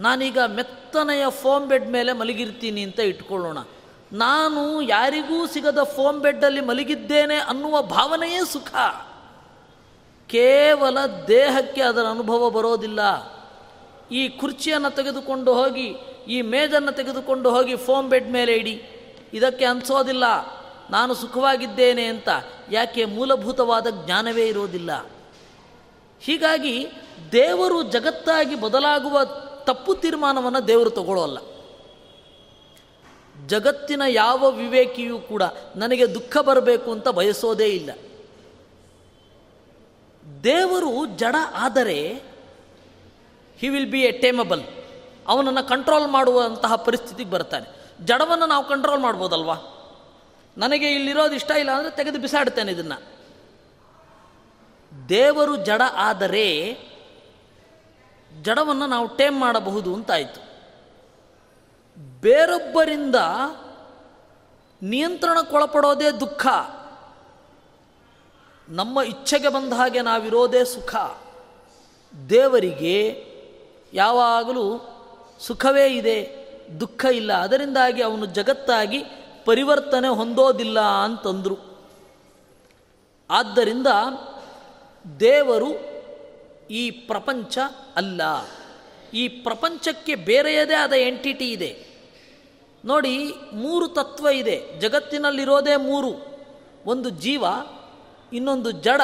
[0.01, 3.59] ನಾನೀಗ ಮೆತ್ತನೆಯ ಫೋಮ್ ಬೆಡ್ ಮೇಲೆ ಮಲಗಿರ್ತೀನಿ ಅಂತ ಇಟ್ಕೊಳ್ಳೋಣ.
[4.13, 8.75] ನಾನು ಯಾರಿಗೂ ಸಿಗದ ಫೋಮ್ ಬೆಡ್ಡಲ್ಲಿ ಮಲಗಿದ್ದೇನೆ ಅನ್ನುವ ಭಾವನೆಯೇ ಸುಖ.
[10.29, 13.01] ಕೇವಲ ದೇಹಕ್ಕೆ ಅದರ ಅನುಭವ ಬರೋದಿಲ್ಲ.
[14.09, 15.87] ಈ ಕುರ್ಚಿಯನ್ನು ತೆಗೆದುಕೊಂಡು ಹೋಗಿ,
[16.29, 18.83] ಈ ಮೇಜನ್ನು ತೆಗೆದುಕೊಂಡು ಹೋಗಿ ಫೋಮ್ ಬೆಡ್ ಮೇಲೆ ಇಡಿ.
[19.33, 20.25] ಇದಕ್ಕೆ ಅನಿಸೋದಿಲ್ಲ.
[20.91, 22.29] ನಾನು ಸುಖವಾಗಿದ್ದೇನೆ ಅಂತ
[22.71, 25.07] ಯಾಕೆ ಮೂಲಭೂತವಾದ ಜ್ಞಾನವೇ ಇರೋದಿಲ್ಲ?
[26.21, 26.87] ಹೀಗಾಗಿ
[27.33, 29.25] ದೇವರು ಜಗತ್ತಾಗಿ ಬದಲಾಗುವ
[29.65, 31.39] ತಪ್ಪು ತೀರ್ಮಾನವನ್ನು ದೇವರು ತಗೊಳ್ಳೋಲ್ಲ
[33.47, 35.43] ಜಗತ್ತಿನ ಯಾವ ವಿವೇಕಿಯೂ ಕೂಡ
[35.77, 37.91] ನನಗೆ ದುಃಖ ಬರಬೇಕು ಅಂತ ಬಯಸೋದೇ ಇಲ್ಲ.
[40.45, 42.23] ದೇವರು ಜಡ ಆದರೆ
[43.59, 44.63] he will be a tameable
[45.29, 47.81] ಅವನನ್ನು ಕಂಟ್ರೋಲ್ ಮಾಡುವಂತಹ ಪರಿಸ್ಥಿತಿಗೆ ಬರ್ತಾನೆ.
[48.05, 49.80] ಜಡವನ್ನು ನಾವು ಕಂಟ್ರೋಲ್ ಮಾಡ್ಬೋದಲ್ವಾ?
[50.61, 53.21] ನನಗೆ ಇಲ್ಲಿರೋದು ಇಷ್ಟ ಇಲ್ಲ ಅಂದರೆ ತೆಗೆದು ಬಿಸಾಡ್ತೇನೆ ಇದನ್ನು.
[55.09, 56.79] ದೇವರು ಜಡ ಆದರೆ
[58.43, 60.51] ಜಡವನ್ನು ನಾವು ಟೇಮ್ ಮಾಡಬಹುದು ಅಂತಾಯಿತು.
[62.21, 63.17] ಬೇರೊಬ್ಬರಿಂದ
[64.83, 66.47] ನಿಯಂತ್ರಣಕ್ಕೊಳಪಡೋದೇ ದುಃಖ.
[68.69, 70.97] ನಮ್ಮ ಇಚ್ಛೆಗೆ ಬಂದ ಹಾಗೆ ನಾವಿರೋದೇ ಸುಖ.
[72.31, 73.27] ದೇವರಿಗೆ
[73.93, 74.81] ಯಾವಾಗಲೂ
[75.41, 76.41] ಸುಖವೇ ಇದೆ,
[76.81, 77.33] ದುಃಖ ಇಲ್ಲ.
[77.33, 79.05] ಅದರಿಂದಾಗಿ ಅವನು ಜಗತ್ತಾಗಿ
[79.51, 81.59] ಪರಿವರ್ತನೆ ಹೊಂದೋದಿಲ್ಲ ಅಂತಂದರು.
[83.31, 83.87] ಆದ್ದರಿಂದ
[85.21, 85.69] ದೇವರು
[86.71, 87.59] ಈ ಪ್ರಪಂಚ
[87.97, 88.23] ಅಲ್ಲ.
[89.15, 91.87] ಈ ಪ್ರಪಂಚಕ್ಕೆ ಬೇರೆಯದೇ ಆದ ಎಂಟಿಟಿ ಇದೆ.
[92.85, 94.81] ನೋಡಿ, ಮೂರು ತತ್ವ ಇದೆ.
[94.81, 96.13] ಜಗತ್ತಿನಲ್ಲಿರೋದೇ ಮೂರು.
[96.87, 97.45] ಒಂದು ಜೀವ,
[98.33, 99.01] ಇನ್ನೊಂದು ಜಡ,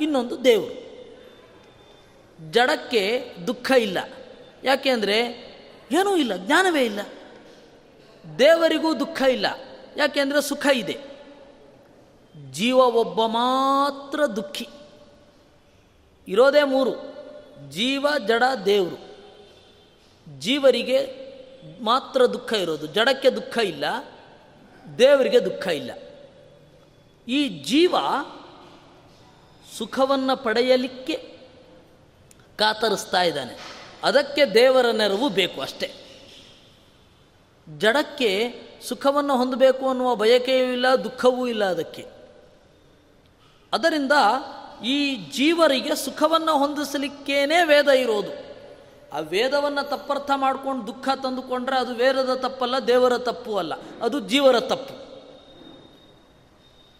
[0.00, 0.88] ಇನ್ನೊಂದು ದೇವರು.
[2.50, 3.98] ಜಡಕ್ಕೆ ದುಃಖ ಇಲ್ಲ.
[4.64, 5.18] ಯಾಕೆ ಅಂದರೆ
[5.92, 7.00] ಏನೂ ಇಲ್ಲ, ಜ್ಞಾನವೇ ಇಲ್ಲ.
[8.38, 9.46] ದೇವರಿಗೂ ದುಃಖ ಇಲ್ಲ.
[9.98, 10.98] ಯಾಕೆಂದರೆ ಸುಖ ಇದೆ.
[12.52, 14.68] ಜೀವ ಒಬ್ಬ ಮಾತ್ರ ದುಃಖಿ.
[16.28, 17.18] ಇರೋದೇ ಮೂರು.
[17.70, 19.08] ಜೀವ, ಜಡ, ದೇವರು.
[20.40, 21.28] ಜೀವರಿಗೆ
[21.80, 22.86] ಮಾತ್ರ ದುಃಖ ಇರೋದು.
[22.86, 23.84] ಜಡಕ್ಕೆ ದುಃಖ ಇಲ್ಲ,
[24.98, 25.90] ದೇವರಿಗೆ ದುಃಖ ಇಲ್ಲ.
[27.28, 27.94] ಈ ಜೀವ
[29.78, 31.38] ಸುಖವನ್ನು ಪಡೆಯಲಿಕ್ಕೆ
[32.56, 33.58] ಕಾತರಿಸ್ತಾ ಇದ್ದಾನೆ.
[34.04, 36.07] ಅದಕ್ಕೆ ದೇವರ ನೆರವು ಬೇಕು ಅಷ್ಟೇ.
[37.76, 38.54] ಜಡಕ್ಕೆ
[38.88, 42.06] ಸುಖವನ್ನು ಹೊಂದಬೇಕು ಅನ್ನುವ ಬಯಕೆಯೂ ಇಲ್ಲ, ದುಃಖವೂ ಇಲ್ಲ ಅದಕ್ಕೆ.
[43.72, 44.12] ಅದರಿಂದ
[44.84, 48.48] ಈ ಜೀವರಿಗೆ ಸುಖವನ್ನು ಹೊಂದಿಸಲಿಕ್ಕೇನೇ ವೇದ ಇರೋದು.
[49.16, 55.08] ಆ ವೇದವನ್ನು ತಪ್ಪರ್ಥ ಮಾಡ್ಕೊಂಡು ದುಃಖ ತಂದುಕೊಂಡ್ರೆ ಅದು ವೇದದ ತಪ್ಪಲ್ಲ, ದೇವರ ತಪ್ಪು ಅಲ್ಲ, ಅದು ಜೀವರ ತಪ್ಪು.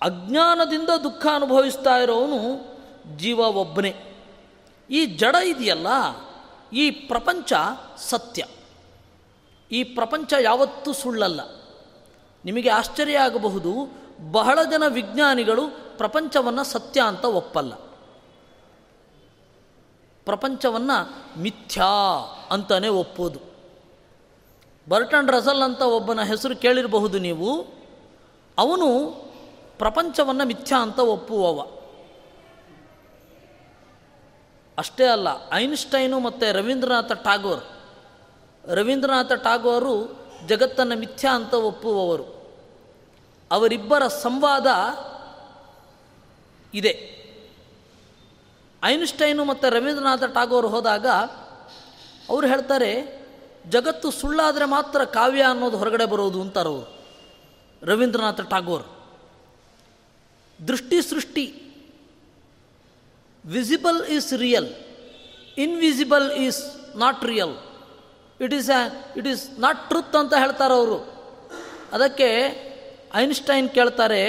[0.03, 2.39] ಅಜ್ಞಾನದಿಂದ ದುಃಖ ಅನುಭವಿಸ್ತಾ ಇರೋವನು
[3.17, 3.95] ಜೀವ ಒಬ್ಬನೇ
[4.91, 5.87] ಈ ಜಡ ಇದೆಯಲ್ಲ,
[6.73, 7.53] ಈ ಪ್ರಪಂಚ
[7.97, 8.45] ಸತ್ಯ.
[9.73, 11.41] ಈ ಪ್ರಪಂಚ ಯಾವತ್ತೂ ಸುಳ್ಳಲ್ಲ.
[12.45, 13.89] ನಿಮಗೆ ಆಶ್ಚರ್ಯ ಆಗಬಹುದು,
[14.33, 15.63] ಬಹಳ ಜನ ವಿಜ್ಞಾನಿಗಳು
[15.99, 17.75] ಪ್ರಪಂಚವನ್ನು ಸತ್ಯ ಅಂತ ಒಪ್ಪಲ್ಲ.
[20.25, 21.87] ಪ್ರಪಂಚವನ್ನು ಮಿಥ್ಯಾ
[22.51, 23.41] ಅಂತಲೇ ಒಪ್ಪೋದು.
[24.89, 27.67] ಬರ್ಟನ್ ರಸಲ್ ಅಂತ ಒಬ್ಬನ ಹೆಸರು ಕೇಳಿರಬಹುದು ನೀವು.
[28.59, 29.11] ಅವನು
[29.79, 31.67] ಪ್ರಪಂಚವನ್ನು ಮಿಥ್ಯಾ ಅಂತ ಒಪ್ಪುವವ.
[34.79, 37.78] ಅಷ್ಟೇ ಅಲ್ಲ, ಐನ್ಸ್ಟೈನು ಮತ್ತು ರವೀಂದ್ರನಾಥ ಟಾಗೋರ್
[38.75, 42.39] ರವೀಂದ್ರನಾಥ ಟಾಗೋರು ಜಗತ್ತನ್ನು ಮಿಥ್ಯಾ ಅಂತ ಒಪ್ಪುವವರು.
[43.51, 44.67] ಅವರಿಬ್ಬರ ಸಂವಾದ
[46.75, 47.19] ಇದೆ.
[48.85, 51.07] ಐನ್ಸ್ಟೈನು ಮತ್ತು ರವೀಂದ್ರನಾಥ ಟಾಗೋರ್ ಹೋದಾಗ
[52.29, 53.19] ಅವರು ಹೇಳ್ತಾರೆ,
[53.67, 56.99] ಜಗತ್ತು ಸುಳ್ಳಾದರೆ ಮಾತ್ರ ಕಾವ್ಯ ಅನ್ನೋದು ಹೊರಗಡೆ ಬರೋದು ಅಂತಾರವರು
[57.83, 58.87] ರವೀಂದ್ರನಾಥ ಟಾಗೋರ್
[60.69, 61.47] ದೃಷ್ಟಿ ಸೃಷ್ಟಿ.
[63.45, 64.69] Visible is real
[65.59, 66.63] invisible is
[66.97, 67.68] not real
[68.41, 68.81] it is a
[69.17, 70.99] it is not truth ಅಂತ ಹೇಳ್ತಾರೆ ಅವರು.
[71.93, 72.29] ಅದಕ್ಕೆ
[73.15, 74.23] ಐನ್ಸ್ಟೈನ್ ಕೇಳ್ತಾರೆ,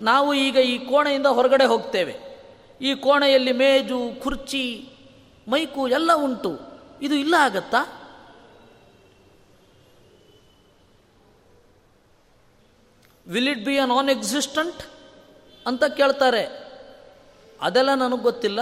[0.00, 2.14] ನಾವು ಈಗ ಈ ಕೋಣೆಯಿಂದ ಹೊರಗಡೆ ಹೋಗ್ತೇವೆ.
[2.80, 4.88] ಈ ಕೋಣೆಯಲ್ಲಿ ಮೇಜು, ಕುರ್ಚಿ,
[5.48, 6.58] ಮೈಕು ಎಲ್ಲ ಉಂಟು.
[7.02, 8.02] ಇದು ಇಲ್ಲ ಆಗತ್ತಾ?
[13.26, 14.82] Will it be a non existent
[15.66, 16.44] ಅಂತ ಕೇಳ್ತಾರೆ.
[17.60, 18.60] ಅದೆಲ್ಲ ನನಗೆ ಗೊತ್ತಿಲ್ಲ.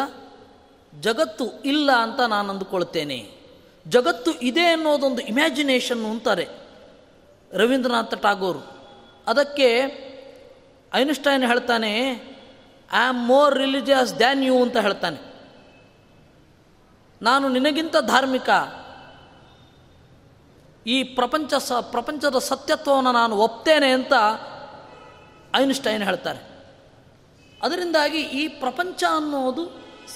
[1.00, 3.43] ಜಗತ್ತು ಇಲ್ಲ ಅಂತ ನಾನು ಅಂದುಕೊಳ್ತೇನೆ.
[3.88, 6.49] ಜಗತ್ತು ಇದೆ ಅನ್ನೋದೊಂದು ಇಮ್ಯಾಜಿನೇಷನ್ ಅಂತಾರೆ
[7.53, 8.75] ರವೀಂದ್ರನಾಥ ಟಾಗೋರು
[9.27, 10.05] ಅದಕ್ಕೆ
[10.94, 11.99] ಐನ್ಸ್ಟೈನ್ ಹೇಳ್ತಾನೆ
[12.92, 15.35] I am more religious than you ಅಂತ ಹೇಳ್ತಾನೆ.
[17.23, 18.51] ನಾನು ನಿನಗಿಂತ ಧಾರ್ಮಿಕ.
[20.87, 24.12] ಈ ಪ್ರಪಂಚ ಸ, ಪ್ರಪಂಚದ ಸತ್ಯತ್ವವನ್ನು ನಾನು ಒಪ್ತೇನೆ ಅಂತ
[25.55, 26.55] ಐನ್ಸ್ಟೈನ್ ಹೇಳ್ತಾರೆ.
[27.62, 29.70] ಅದರಿಂದಾಗಿ ಈ ಪ್ರಪಂಚ ಅನ್ನೋದು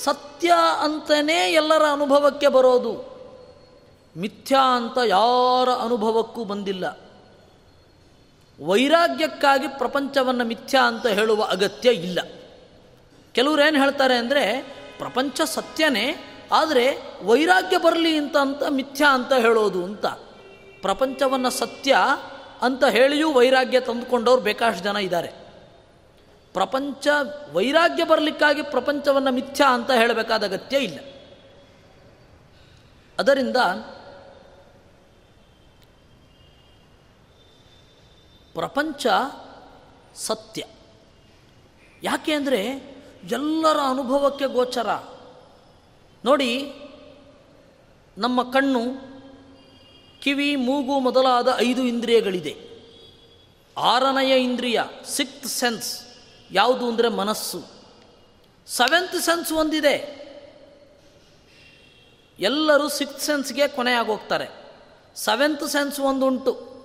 [0.05, 3.18] ಸತ್ಯ ಅಂತಲೇ ಎಲ್ಲರ ಅನುಭವಕ್ಕೆ ಬರೋದು.
[4.19, 6.99] ಮಿಥ್ಯಾ ಅಂತ ಯಾರ ಅನುಭವಕ್ಕೂ ಬಂದಿಲ್ಲ.
[8.67, 12.19] ವೈರಾಗ್ಯಕ್ಕಾಗಿ ಪ್ರಪಂಚವನ್ನು ಮಿಥ್ಯಾ ಅಂತ ಹೇಳುವ ಅಗತ್ಯ ಇಲ್ಲ.
[13.33, 14.63] ಕೆಲವರು ಏನು ಹೇಳ್ತಾರೆ ಅಂದರೆ,
[14.99, 20.07] ಪ್ರಪಂಚ ಸತ್ಯನೇ, ಆದರೆ ವೈರಾಗ್ಯ ಬರಲಿ ಅಂತ ಅಂತ ಮಿಥ್ಯಾ ಅಂತ ಹೇಳೋದು ಅಂತ.
[20.83, 21.97] ಪ್ರಪಂಚವನ್ನು ಸತ್ಯ
[22.63, 25.29] ಅಂತ ಹೇಳಿಯೂ ವೈರಾಗ್ಯ ತಂದುಕೊಂಡವ್ರು ಬೇಕಾಷ್ಟು ಜನ ಇದ್ದಾರೆ.
[26.53, 27.09] ಪ್ರಪಂಚ
[27.53, 30.99] ವೈರಾಗ್ಯ ಬರಲಿಕ್ಕಾಗಿ ಪ್ರಪಂಚವನ್ನು ಮಿಥ್ಯಾ ಅಂತ ಹೇಳಬೇಕಾದ ಅಗತ್ಯ ಇಲ್ಲ.
[33.19, 33.57] ಅದರಿಂದ
[38.59, 39.07] ಪ್ರಪಂಚ
[40.15, 40.65] ಸತ್ಯ.
[42.03, 42.61] ಯಾಕೆ ಅಂದರೆ
[43.31, 44.89] ಎಲ್ಲರ ಅನುಭವಕ್ಕೆ ಗೋಚರ.
[46.25, 46.73] ನೋಡಿ,
[48.19, 48.83] ನಮ್ಮ ಕಣ್ಣು,
[50.21, 52.57] ಕಿವಿ, ಮೂಗು ಮೊದಲಾದ ಐದು ಇಂದ್ರಿಯಗಳಿದೆ.
[53.77, 56.07] ಆರನೆಯ ಇಂದ್ರಿಯ ಸಿಕ್ತ್ ಸೆನ್ಸ್
[56.53, 57.61] ಯಾವುದು ಅಂದರೆ ಮನಸ್ಸು.
[58.67, 60.19] ಸೆವೆಂತ್ ಸೆನ್ಸ್ ಒಂದಿದೆ.
[62.41, 64.49] ಎಲ್ಲರೂ ಸಿಕ್ತ್ ಸೆನ್ಸ್ಗೆ ಕೊನೆಯಾಗೋಗ್ತಾರೆ.
[65.15, 66.78] ಸೆವೆಂತ್ ಸೆನ್ಸ್ ಒಂದುಂಟು.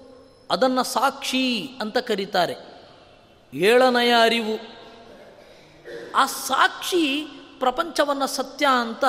[0.52, 2.56] ಅದನ್ನು ಸಾಕ್ಷಿ ಅಂತ ಕರೀತಾರೆ.
[3.54, 4.60] ಏಳನೆಯ ಅರಿವು.
[6.16, 7.26] ಆ ಸಾಕ್ಷಿ
[7.60, 9.04] ಪ್ರಪಂಚವನ್ನು ಸತ್ಯ ಅಂತ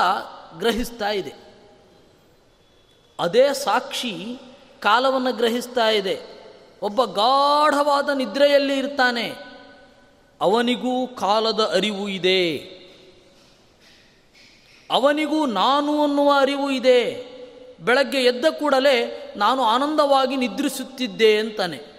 [0.59, 1.33] ಗ್ರಹಿಸ್ತಾ ಇದೆ.
[3.21, 4.39] ಅದೇ ಸಾಕ್ಷಿ
[4.81, 6.21] ಕಾಲವನ್ನು ಗ್ರಹಿಸ್ತಾ ಇದೆ.
[6.83, 9.33] ಒಬ್ಬ ಗಾಢವಾದ ನಿದ್ರೆಯಲ್ಲಿ ಇರ್ತಾನೆ.
[10.41, 12.59] ಅವನಿಗೂ ಕಾಲದ ಅರಿವು ಇದೆ.
[14.91, 17.34] ಅವನಿಗೂ ನಾನು ಅನ್ನುವ ಅರಿವು ಇದೆ.
[17.81, 21.95] ಬೆಳಗ್ಗೆ ಎದ್ದ ಕೂಡಲೇ ನಾನು ಆನಂದವಾಗಿ ನಿದ್ರಿಸುತ್ತಿದ್ದೆ ಅಂತಾನೆ.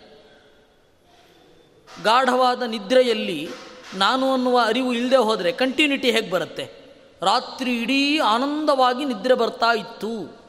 [2.03, 3.49] ಗಾಢವಾದ ನಿದ್ರೆಯಲ್ಲಿ
[3.95, 6.85] ನಾನು ಅನ್ನುವ ಅರಿವು ಇಲ್ಲದೆ ಹೋದರೆ ಕಂಟಿನ್ಯೂಟಿ ಹೇಗೆ ಬರುತ್ತೆ?
[7.21, 10.39] ರಾತ್ರಿ ಇಡೀ ಆನಂದವಾಗಿ ನಿದ್ರೆ ಬರ್ತಾ ಇತ್ತು.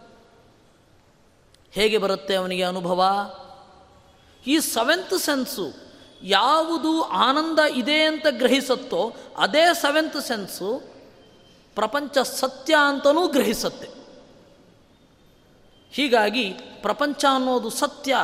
[1.72, 3.04] ಹೇಗೆ ಬರುತ್ತೆ ಅವನಿಗೆ ಅನುಭವ?
[4.46, 5.86] ಈ ಸೆವೆಂತ್ ಸೆನ್ಸು
[6.22, 10.96] ಯಾವುದು ಆನಂದ ಇದೆ ಅಂತ ಗ್ರಹಿಸುತ್ತೋ ಅದೇ ಸೆವೆಂತ್ ಸೆನ್ಸು
[11.74, 13.95] ಪ್ರಪಂಚ ಸತ್ಯ ಅಂತಲೂ ಗ್ರಹಿಸುತ್ತೆ.
[15.96, 16.50] ಹೀಗಾಗಿ
[16.82, 18.16] ಪ್ರಪಂಚ ಅನ್ನೋದು ಸತ್ಯ,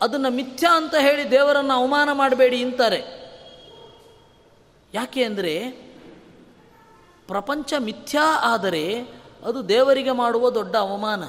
[0.00, 3.00] ಅದನ್ನು ಮಿಥ್ಯಾ ಅಂತ ಹೇಳಿ ದೇವರನ್ನು ಅವಮಾನ ಮಾಡಬೇಡಿ ಅಂತಾರೆ.
[4.94, 5.70] ಯಾಕೆ ಅಂದರೆ
[7.26, 9.00] ಪ್ರಪಂಚ ಮಿಥ್ಯಾ ಆದರೆ
[9.44, 11.24] ಅದು ದೇವರಿಗೆ ಮಾಡುವ ದೊಡ್ಡ ಅವಮಾನ.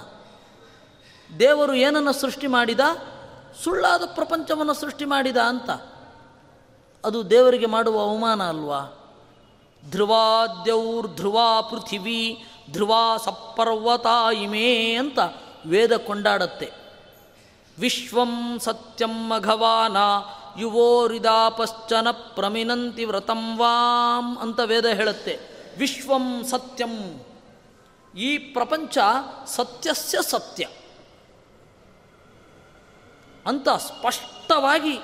[1.39, 2.79] ದೇವರು ಏನನ್ನು ಸೃಷ್ಟಿ ಮಾಡಿದ?
[3.63, 5.69] ಸುಳ್ಳಾದ ಪ್ರಪಂಚವನ್ನು ಸೃಷ್ಟಿ ಮಾಡಿದ ಅಂತ.
[7.05, 8.81] ಅದು ದೇವರಿಗೆ ಮಾಡುವ ಅವಮಾನ ಅಲ್ವಾ?
[9.89, 15.19] ಧ್ರುವಾದ್ಯೌರ್ ಧ್ರುವ ಪೃಥಿವಿ ಧ್ರುವ ಸಪ್ಪರ್ವತ ಇಮೇ ಅಂತ.
[15.65, 16.71] ವೇದ ಕೊಂಡಾಡತ್ತೆ.
[17.79, 19.97] ವಿಶ್ವಂ ಸತ್ಯಂ ಮಘವಾನ
[20.59, 25.39] ಯುವೋರಿದಾಪಶ್ಚನ ಪ್ರಮಿನಂತಿ ವ್ರತಂ ವಾಂ ಅಂತ ವೇದ ಹೇಳುತ್ತೆ.
[25.77, 27.21] ವಿಶ್ವಂ ಸತ್ಯಂ.
[28.17, 28.97] ಈ ಪ್ರಪಂಚ
[29.45, 30.67] ಸತ್ಯಸ್ಯ ಸತ್ಯ.
[33.45, 34.97] ಅಂತ ಸ್ಪಷ್ಟವಾಗಿ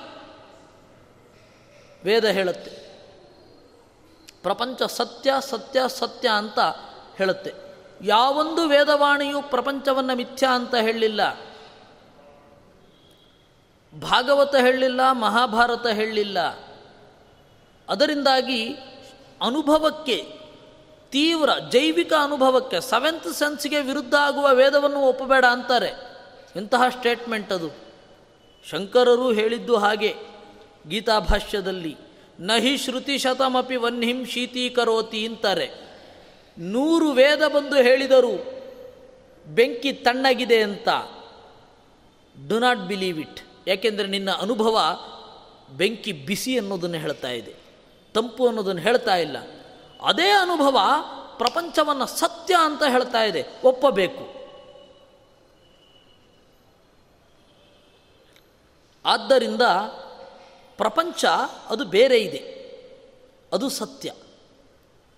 [2.04, 2.72] ವೇದ ಹೇಳುತ್ತೆ.
[4.42, 6.60] ಪ್ರಪಂಚ ಸತ್ಯ ಸತ್ಯ ಸತ್ಯ ಅಂತ
[7.18, 7.67] ಹೇಳುತ್ತೆ.
[8.02, 11.34] ಯಾವೊಂದು ವೇದವಾಣಿಯು ಪ್ರಪಂಚವನ್ನು ಮಿಥ್ಯಾ ಅಂತ ಹೇಳಲಿಲ್ಲ.
[14.02, 16.40] ಭಾಗವತ ಹೇಳಲಿಲ್ಲ, ಮಹಾಭಾರತ ಹೇಳಲಿಲ್ಲ.
[17.90, 18.74] ಅದರಿಂದಾಗಿ
[19.42, 20.40] ಅನುಭವಕ್ಕೆ,
[21.12, 25.94] ತೀವ್ರ ಜೈವಿಕ ಅನುಭವಕ್ಕೆ ಸೆವೆಂತ್ ಸೆನ್ಸ್ಗೆ ವಿರುದ್ಧ ಆಗುವ ವೇದವನ್ನು ಒಪ್ಪಬೇಡ ಅಂತಾರೆ.
[26.56, 27.70] ಇಂತಹ ಸ್ಟೇಟ್ಮೆಂಟ್ ಅದು.
[28.70, 30.16] ಶಂಕರರು ಹೇಳಿದ್ದು ಹಾಗೆ
[30.88, 31.98] ಗೀತಾಭಾಷ್ಯದಲ್ಲಿ
[32.40, 35.87] ನಹಿ ಶ್ರುತಿ ಶತಮಪಿ ವನ್ಹಿಂ ಶೀತೀಕರೋತಿ ಅಂತಾರೆ.
[36.58, 38.34] ನೂರು ವೇದ ಬಂದು ಹೇಳಿದರು,
[39.48, 40.90] ಬೆಂಕಿ ತಣ್ಣಗಿದೆ ಅಂತ.
[42.48, 44.78] ಡು ನಾಟ್ ಬಿಲೀವ್ ಇಟ್ ಯಾಕೆಂದರೆ ನಿನ್ನ ಅನುಭವ
[45.70, 47.54] ಬೆಂಕಿ ಬಿಸಿ ಅನ್ನೋದನ್ನು ಹೇಳ್ತಾ ಇದೆ,
[48.16, 49.38] ತಂಪು ಅನ್ನೋದನ್ನು ಹೇಳ್ತಾ ಇಲ್ಲ.
[50.02, 50.78] ಅದೇ ಅನುಭವ
[51.38, 54.26] ಪ್ರಪಂಚವನ್ನು ಸತ್ಯ ಅಂತ ಹೇಳ್ತಾ ಇದೆ, ಒಪ್ಪಬೇಕು.
[59.06, 59.62] ಆದ್ದರಿಂದ
[60.78, 61.26] ಪ್ರಪಂಚ
[61.70, 62.42] ಅದು ಬೇರೆ ಇದೆ,
[63.54, 64.12] ಅದು ಸತ್ಯ.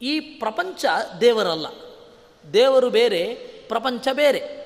[0.02, 0.86] ಈ ಪ್ರಪಂಚ
[1.22, 1.68] ದೇವರಲ್ಲ.
[2.54, 3.36] ದೇವರು ಬೇರೆ,
[3.68, 4.60] ಪ್ರಪಂಚ ಬೇರೆ.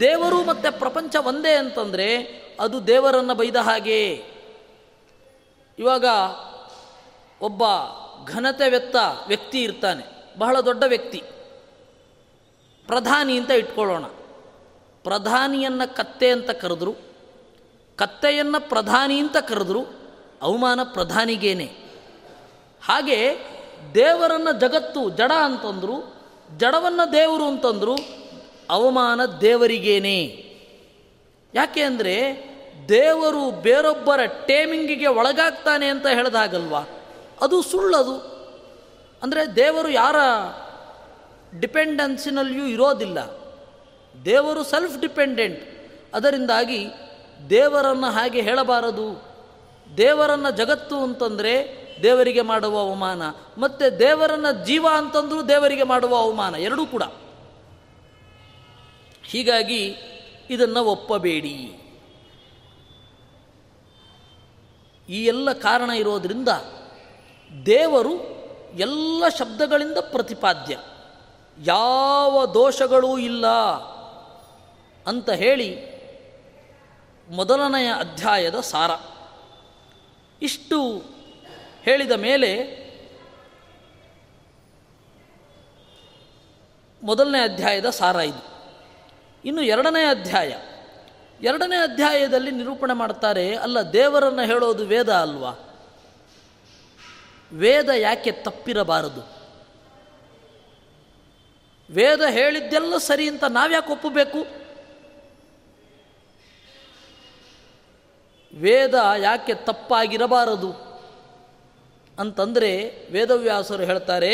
[0.00, 2.22] ದೇವರು ಮತ್ತು ಪ್ರಪಂಚ ಒಂದೇ ಅಂತಂದರೆ
[2.60, 4.24] ಅದು ದೇವರನ್ನು ಬೈದ ಹಾಗೆ.
[5.78, 6.04] ಇವಾಗ
[7.40, 7.62] ಒಬ್ಬ
[8.26, 10.34] ಘನತೆ ವ್ಯಕ್ತ ವ್ಯಕ್ತಿ ಇರ್ತಾನೆ.
[10.38, 11.22] ಬಹಳ ದೊಡ್ಡ ವ್ಯಕ್ತಿ.
[12.86, 14.04] ಪ್ರಧಾನಿ ಅಂತ ಇಟ್ಕೊಳ್ಳೋಣ.
[15.02, 16.94] ಪ್ರಧಾನಿಯನ್ನು ಕತ್ತೆ ಅಂತ ಕರೆದ್ರು.
[17.96, 19.84] ಕತ್ತೆಯನ್ನು ಪ್ರಧಾನಿ ಅಂತ ಕರೆದ್ರು.
[20.42, 21.72] ಅವಮಾನ ಪ್ರಧಾನಿಗೇನೆ.
[22.82, 23.36] ಹಾಗೆ
[23.94, 26.14] ದೇವರನ್ನು ಜಗತ್ತು ಜಡ ಅಂತಂದರು,
[26.56, 27.96] ಜಡವನ್ನು ದೇವರು ಅಂತಂದರು,
[28.70, 30.44] ಅವಮಾನ ದೇವರಿಗೇನೆ.
[31.54, 32.48] ಯಾಕೆ ಅಂದರೆ,
[32.88, 36.80] ದೇವರು ಬೇರೊಬ್ಬರ ಟೇಮಿಂಗಿಗೆ ಒಳಗಾಗ್ತಾನೆ ಅಂತ ಹೇಳಿದಾಗಲ್ವಾ?
[37.40, 38.38] ಅದು ಸುಳ್ಳದು.
[39.22, 40.16] ಅಂದರೆ ದೇವರು ಯಾರ
[41.60, 43.18] ಡಿಪೆಂಡೆನ್ಸಿನಲ್ಲಿಯೂ ಇರೋದಿಲ್ಲ.
[44.24, 45.64] ದೇವರು ಸೆಲ್ಫ್ ಡಿಪೆಂಡೆಂಟ್
[46.14, 46.86] ಅದರಿಂದಾಗಿ
[47.50, 49.22] ದೇವರನ್ನು ಹಾಗೆ ಹೇಳಬಾರದು.
[49.96, 53.22] ದೇವರನ್ನು ಜಗತ್ತು ಅಂತಂದರೆ ದೇವರಿಗೆ ಮಾಡುವ ಅವಮಾನ,
[53.58, 57.02] ಮತ್ತು ದೇವರನ್ನ ಜೀವ ಅಂತಂದರೂ ದೇವರಿಗೆ ಮಾಡುವ ಅವಮಾನ, ಎರಡೂ ಕೂಡ.
[59.24, 59.96] ಹೀಗಾಗಿ
[60.50, 61.84] ಇದನ್ನು ಒಪ್ಪಬೇಡಿ.
[65.08, 66.48] ಈ ಎಲ್ಲ ಕಾರಣ ಇರೋದರಿಂದ
[67.66, 68.12] ದೇವರು
[68.78, 70.78] ಎಲ್ಲ ಶಬ್ದಗಳಿಂದ ಪ್ರತಿಪಾದ್ಯ.
[71.64, 73.46] ಯಾವ ದೋಷಗಳೂ ಇಲ್ಲ
[75.06, 75.98] ಅಂತ ಹೇಳಿ
[77.30, 78.90] ಮೊದಲನೆಯ ಅಧ್ಯಾಯದ ಸಾರ.
[80.42, 81.02] ಇಷ್ಟು
[81.88, 82.78] ಹೇಳಿದ ಮೇಲೆ
[87.02, 88.72] ಮೊದಲನೇ ಅಧ್ಯಾಯದ ಸಾರ ಇದು.
[89.44, 90.56] ಇನ್ನು ಎರಡನೇ ಅಧ್ಯಾಯ.
[91.42, 95.52] ಎರಡನೇ ಅಧ್ಯಾಯದಲ್ಲಿ ನಿರೂಪಣೆ ಮಾಡ್ತಾರೆ, ಅಲ್ಲ, ದೇವರನ್ನು ಹೇಳೋದು ವೇದ ಅಲ್ವಾ?
[97.52, 99.38] ವೇದ ಯಾಕೆ ತಪ್ಪಿರಬಾರದು?
[101.90, 104.46] ವೇದ ಹೇಳಿದ್ದೆಲ್ಲ ಸರಿ ಅಂತ ನಾವ್ಯಾಕೆ ಒಪ್ಪಬೇಕು?
[108.58, 110.87] ವೇದ ಯಾಕೆ ತಪ್ಪಾಗಿರಬಾರದು?
[112.18, 112.70] ಅಂತಂದರೆ
[113.12, 114.32] ವೇದವ್ಯಾಸರು ಹೇಳ್ತಾರೆ,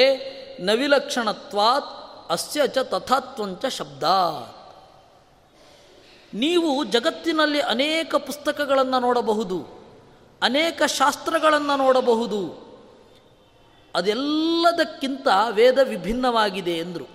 [0.61, 1.90] ನವಿಲಕ್ಷಣತ್ವಾತ್
[2.31, 4.03] ಅಸ್ಯ ಚ ತಥಾತ್ವಂಚ ಶಬ್ದ
[6.35, 9.59] ನೀವು ಜಗತ್ತಿನಲ್ಲಿ ಅನೇಕ ಪುಸ್ತಕಗಳನ್ನು ನೋಡಬಹುದು,
[10.42, 12.64] ಅನೇಕ ಶಾಸ್ತ್ರಗಳನ್ನು ನೋಡಬಹುದು,
[13.94, 17.07] ಅದೆಲ್ಲದಕ್ಕಿಂತ ವೇದ ವಿಭಿನ್ನವಾಗಿದೆ ಎಂದರು.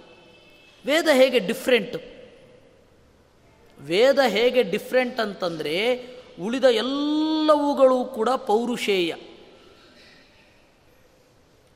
[0.86, 1.98] ವೇದ ಹೇಗೆ ಡಿಫ್ರೆಂಟ್?
[3.82, 5.76] ವೇದ ಹೇಗೆ ಡಿಫ್ರೆಂಟ್ ಅಂತಂದರೆ
[6.42, 9.16] ಉಳಿದ ಎಲ್ಲವುಗಳು ಕೂಡ ಪೌರುಷೇಯ.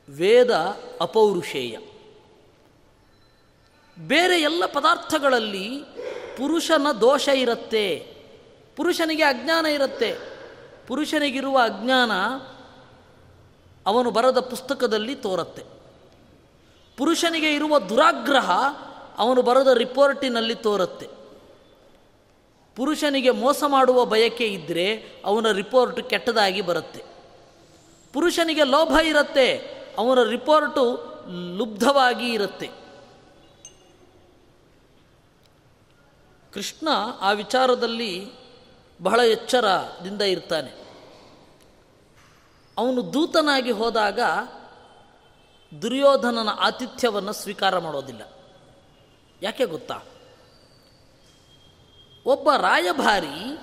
[0.08, 0.50] ವೇದ
[1.00, 1.78] ಅಪೌರುಷೇಯ.
[3.98, 5.80] ಬೇರೆ ಎಲ್ಲ ಪದಾರ್ಥಗಳಲ್ಲಿ
[6.36, 8.14] ಪುರುಷನ ದೋಷ ಇರುತ್ತೆ.
[8.76, 10.18] ಪುರುಷನಿಗೆ ಅಜ್ಞಾನ ಇರುತ್ತೆ.
[10.86, 12.10] ಪುರುಷನಿಗಿರುವ ಅಜ್ಞಾನ
[13.86, 15.62] ಅವನು ಬರದ ಪುಸ್ತಕದಲ್ಲಿ ತೋರತ್ತೆ.
[16.96, 18.50] ಪುರುಷನಿಗೆ ಇರುವ ದುರಾಗ್ರಹ
[19.18, 21.06] ಅವನು ಬರದ ರಿಪೋರ್ಟಿನಲ್ಲಿ ತೋರುತ್ತೆ.
[22.76, 27.04] ಪುರುಷನಿಗೆ ಮೋಸ ಮಾಡುವ ಬಯಕೆ ಇದ್ದರೆ ಅವನ ರಿಪೋರ್ಟ್ ಕೆಟ್ಟದಾಗಿ ಬರುತ್ತೆ.
[28.12, 29.83] ಪುರುಷನಿಗೆ ಲೋಭ ಇರುತ್ತೆ.
[29.98, 31.14] ಅವನ ರಿಪೋರ್ಟು
[31.56, 32.70] ಲುಬ್ಧವಾಗಿ ಇರುತ್ತೆ.
[36.52, 36.88] ಕೃಷ್ಣ
[37.20, 38.30] ಆ ವಿಚಾರದಲ್ಲಿ
[39.02, 40.70] ಬಹಳ ಎಚ್ಚರದಿಂದ ಇರ್ತಾನೆ.
[42.78, 44.20] ಅವನು ದೂತನಾಗಿ ಹೋದಾಗ
[45.82, 48.32] ದುರ್ಯೋಧನನ ಆತಿಥ್ಯವನ್ನು ಸ್ವೀಕಾರ ಮಾಡೋದಿಲ್ಲ.
[49.42, 50.00] ಯಾಕೆ ಗೊತ್ತಾ?
[52.26, 53.58] ಒಬ್ಬ ರಾಯಭಾರಿ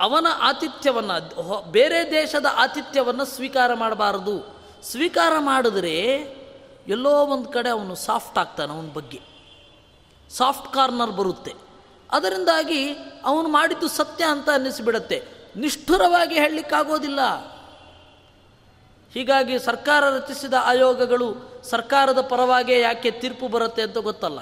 [0.00, 4.60] ಅವನ ಆತಿಥ್ಯವನ್ನು ಬೇರೆ ದೇಶದ ಆತಿಥ್ಯವನ್ನು ಸ್ವೀಕಾರ ಮಾಡಬಾರದು.
[4.82, 5.96] ಸ್ವೀಕಾರ ಮಾಡಿದ್ರೆ
[6.88, 9.20] ಎಲ್ಲೋ ಒಂದು ಕಡೆ ಅವನು ಸಾಫ್ಟ್ ಆಗ್ತಾನೆ ಅವನ ಬಗ್ಗೆ.
[10.30, 11.54] ಸಾಫ್ಟ್ ಕಾರ್ನರ್ ಬರುತ್ತೆ.
[12.10, 12.92] ಅದರಿಂದಾಗಿ
[13.24, 15.28] ಅವನು ಮಾಡಿದ್ದು ಸತ್ಯ ಅಂತ ಅನ್ನಿಸಿಬಿಡತ್ತೆ.
[15.56, 17.20] ನಿಷ್ಠುರವಾಗಿ ಹೇಳಲಿಕ್ಕಾಗೋದಿಲ್ಲ.
[19.14, 21.34] ಹೀಗಾಗಿ ಸರ್ಕಾರ ರಚಿಸಿದ ಆಯೋಗಗಳು
[21.64, 24.38] ಸರ್ಕಾರದ ಪರವಾಗೇ ಯಾಕೆ ತೀರ್ಪು ಬರುತ್ತೆ ಅಂತ ಗೊತ್ತಲ್ಲ.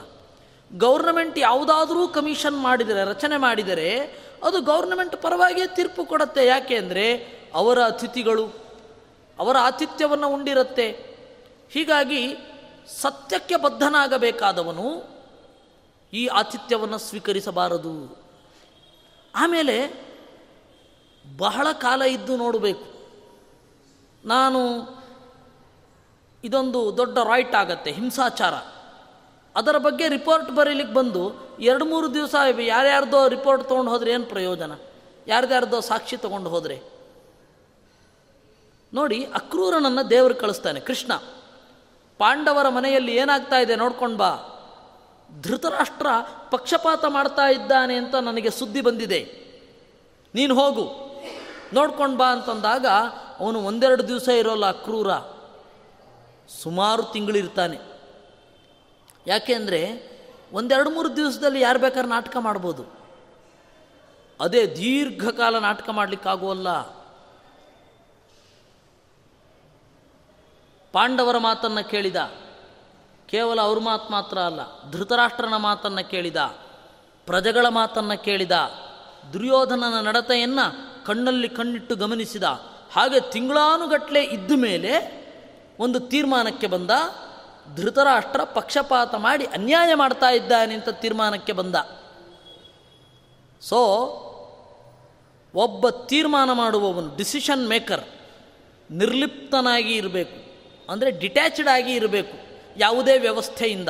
[0.76, 6.46] ಗೌರ್ನಮೆಂಟ್ ಯಾವುದಾದ್ರೂ ಕಮಿಷನ್ ಮಾಡಿದರೆ, ರಚನೆ ಮಾಡಿದರೆ ಅದು ಗೌರ್ನಮೆಂಟ್ ಪರವಾಗಿಯೇ ತೀರ್ಪು ಕೊಡುತ್ತೆ.
[6.46, 8.48] ಯಾಕೆ ಅಂದರೆ ಅವರ ಅತಿಥಿಗಳು
[9.38, 10.90] ಅವರ ಆತಿಥ್ಯವನ್ನು ಉಂಡಿರುತ್ತೆ.
[11.70, 12.36] ಹೀಗಾಗಿ
[13.00, 15.18] ಸತ್ಯಕ್ಕೆ ಬದ್ಧನಾಗಬೇಕಾದವನು
[16.12, 18.18] ಈ ಆತಿಥ್ಯವನ್ನು ಸ್ವೀಕರಿಸಬಾರದು.
[19.34, 20.08] ಆಮೇಲೆ
[21.36, 22.86] ಬಹಳ ಕಾಲ ಇದ್ದು ನೋಡಬೇಕು.
[24.24, 24.60] ನಾನು
[26.44, 28.54] ಇದೊಂದು ದೊಡ್ಡ ರಾಯ್ಟ್ ಆಗತ್ತೆ, ಹಿಂಸಾಚಾರ.
[29.58, 34.72] ಅದರ ಬಗ್ಗೆ ರಿಪೋರ್ಟ್ ಬರೀಲಿಕ್ಕೆ ಬಂದು ಎರಡು ಮೂರು ದಿವಸ ಯಾರ್ಯಾರ್ದೋ ರಿಪೋರ್ಟ್ ತೊಗೊಂಡು ಹೋದ್ರೆ ಏನು ಪ್ರಯೋಜನ?
[35.26, 36.82] ಯಾರ್ದ್ಯಾರ್ದೋ ಸಾಕ್ಷಿ ತೊಗೊಂಡು ಹೋದರೆ?
[38.94, 40.80] ನೋಡಿ, ಅಕ್ರೂರನನ್ನು ದೇವರು ಕಳಿಸ್ತಾನೆ.
[40.80, 41.14] ಕೃಷ್ಣ,
[42.18, 44.36] ಪಾಂಡವರ ಮನೆಯಲ್ಲಿ ಏನಾಗ್ತಾ ಇದೆ ನೋಡ್ಕೊಂಡು ಬಾ.
[45.42, 46.06] ಧೃತರಾಷ್ಟ್ರ
[46.50, 49.22] ಪಕ್ಷಪಾತ ಮಾಡ್ತಾ ಇದ್ದಾನೆ ಅಂತ ನನಗೆ ಸುದ್ದಿ ಬಂದಿದೆ.
[50.34, 50.86] ನೀನು ಹೋಗು.
[51.74, 52.86] ನೋಡ್ಕೊಂಡು ಬಾ ಅಂತಂದಾಗ
[53.40, 55.10] ಅವನು ಒಂದೆರಡು ದಿವಸ ಇರೋಲ್ಲ ಅಕ್ರೂರ.
[56.62, 57.87] ಸುಮಾರು ತಿಂಗಳಿರ್ತಾನೆ.
[59.26, 60.10] ಯಾಕೆ ಅಂದರೆ
[60.52, 62.84] ಒಂದೆರಡು ಮೂರು ದಿವಸದಲ್ಲಿ ಯಾರು ಬೇಕಾದ್ರೆ ನಾಟಕ ಮಾಡ್ಬೋದು.
[64.40, 66.80] ಅದೇ ದೀರ್ಘಕಾಲ ನಾಟಕ ಮಾಡಲಿಕ್ಕಾಗುವಲ್ಲ.
[70.92, 72.16] ಪಾಂಡವರ ಮಾತನ್ನು ಕೇಳಿದ.
[73.26, 76.36] ಕೇವಲ ಅವ್ರ ಮಾತು ಮಾತ್ರ ಅಲ್ಲ, ಧೃತರಾಷ್ಟ್ರನ ಮಾತನ್ನು ಕೇಳಿದ.
[77.26, 78.52] ಪ್ರಜೆಗಳ ಮಾತನ್ನು ಕೇಳಿದ.
[79.32, 80.66] ದುರ್ಯೋಧನನ ನಡತೆಯನ್ನು
[81.04, 82.42] ಕಣ್ಣಲ್ಲಿ ಕಣ್ಣಿಟ್ಟು ಗಮನಿಸಿದ.
[82.92, 85.18] ಹಾಗೆ ತಿಂಗಳಾನುಗಟ್ಟಲೆ ಇದ್ದ ಮೇಲೆ
[85.80, 86.90] ಒಂದು ತೀರ್ಮಾನಕ್ಕೆ ಬಂದ.
[87.76, 91.74] ಧೃತರಾಷ್ಟ್ರ ಪಕ್ಷಪಾತ ಮಾಡಿ ಅನ್ಯಾಯ ಮಾಡ್ತಾ ಇದ್ದಾನೆ ಅಂತ ತೀರ್ಮಾನಕ್ಕೆ ಬಂದ.
[93.60, 93.78] ಸೊ
[95.54, 98.04] ಒಬ್ಬ ತೀರ್ಮಾನ ಮಾಡುವವನು ಡಿಸಿಷನ್ ಮೇಕರ್
[98.90, 100.48] ನಿರ್ಲಿಪ್ತನಾಗಿ ಇರಬೇಕು.
[100.92, 102.38] ಅಂದರೆ ಡಿಟ್ಯಾಚ್ಡ್ ಆಗಿ ಇರಬೇಕು
[102.76, 103.88] ಯಾವುದೇ ವ್ಯವಸ್ಥೆಯಿಂದ.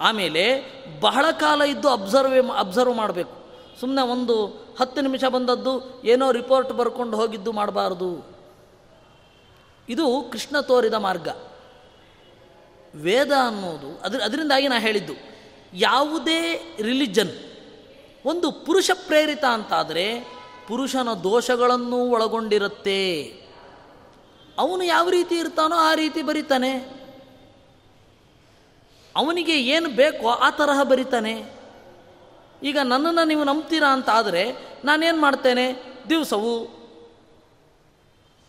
[0.00, 0.60] ಆಮೇಲೆ
[1.00, 3.44] ಬಹಳ ಕಾಲ ಇದ್ದು ಅಬ್ಸರ್ವ್ ಅಬ್ಸರ್ವ್ ಮಾಡಬೇಕು.
[3.80, 4.46] ಸುಮ್ಮನೆ ಒಂದು
[4.80, 8.34] ಹತ್ತು ನಿಮಿಷ ಬಂದದ್ದು ಏನೋ ರಿಪೋರ್ಟ್ ಬರ್ಕೊಂಡು ಹೋಗಿದ್ದು ಮಾಡಬಾರ್ದು.
[9.88, 11.28] ಇದು ಕೃಷ್ಣ ತೋರಿದ ಮಾರ್ಗ.
[12.94, 15.14] ವೇದ ಅನ್ನೋದು ಅದ್ರ, ಅದರಿಂದಾಗಿ ನಾ ಹೇಳಿದ್ದು,
[15.72, 16.40] ಯಾವುದೇ
[16.80, 17.32] ರಿಲಿಜನ್,
[18.26, 20.06] ಒಂದು ಪುರುಷ ಪ್ರೇರಿತ ಅಂತಾದರೆ
[20.68, 23.22] ಪುರುಷನ ದೋಷಗಳನ್ನು ಒಳಗೊಂಡಿರುತ್ತೆ.
[24.58, 26.72] ಅವನು ಯಾವ ರೀತಿ ಇರ್ತಾನೋ ಆ ರೀತಿ ಬರೀತಾನೆ.
[29.16, 31.34] ಅವನಿಗೆ ಏನು ಬೇಕೋ ಆ ತರಹ ಬರೀತಾನೆ.
[32.62, 35.66] ಈಗ ನನ್ನನ್ನು ನೀವು ನಂಬ್ತೀರಾ ಅಂತ ಆದರೆ ನಾನೇನು ಮಾಡ್ತೇನೆ?
[36.08, 36.54] ದಿವಸವು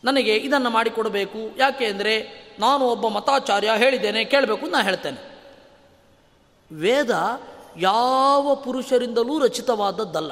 [0.04, 1.58] ನನಗೆ ಇದನ್ನು ಮಾಡಿಕೊಡಬೇಕು.
[1.58, 5.36] ಯಾಕೆ ಅಂದರೆ ನಾನು ಒಬ್ಬ ಮತಾಚಾರ್ಯ ಹೇಳಿದ್ದೇನೆ, ಕೇಳಬೇಕು ನಾನು ಹೇಳ್ತೇನೆ.
[6.72, 7.42] ವೇದ
[7.78, 10.32] ಯಾವ ಪುರುಷರಿಂದಲೂ ರಚಿತವಾದದ್ದಲ್ಲ.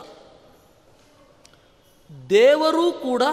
[2.30, 3.24] ದೇವರೂ ಕೂಡ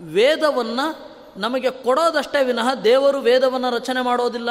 [0.00, 4.50] ವೇದವನ್ನು ನಮಗೆ ಕೊಡೋದಷ್ಟೇ ವಿನಃ ದೇವರು ವೇದವನ್ನು ರಚನೆ ಮಾಡೋದಿಲ್ಲ.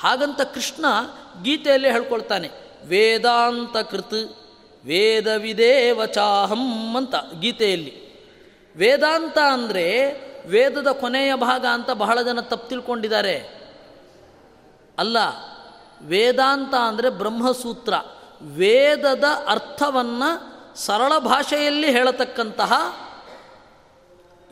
[0.00, 0.84] ಹಾಗಂತ ಕೃಷ್ಣ
[1.42, 2.50] ಗೀತೆಯಲ್ಲಿ ಹೇಳ್ಕೊಳ್ತಾನೆ
[2.86, 4.38] ವೇದಾಂತ ಕೃತ್
[4.84, 8.09] ವೇದವಿದೇವಚಾಹಂ ಅಂತ ಗೀತೆಯಲ್ಲಿ.
[8.76, 9.86] ವೇದಾಂತ ಅಂದರೆ
[10.46, 13.60] ವೇದದ ಕೊನೆಯ ಭಾಗ ಅಂತ ಬಹಳ ಜನ ತಪ್ಪು ತಿಳ್ಕೊಂಡಿದ್ದಾರೆ.
[14.98, 15.16] ಅಲ್ಲ,
[16.02, 17.94] ವೇದಾಂತ ಅಂದರೆ ಬ್ರಹ್ಮಸೂತ್ರ.
[18.42, 20.30] ವೇದದ ಅರ್ಥವನ್ನು
[20.76, 22.72] ಸರಳ ಭಾಷೆಯಲ್ಲಿ ಹೇಳತಕ್ಕಂತಹ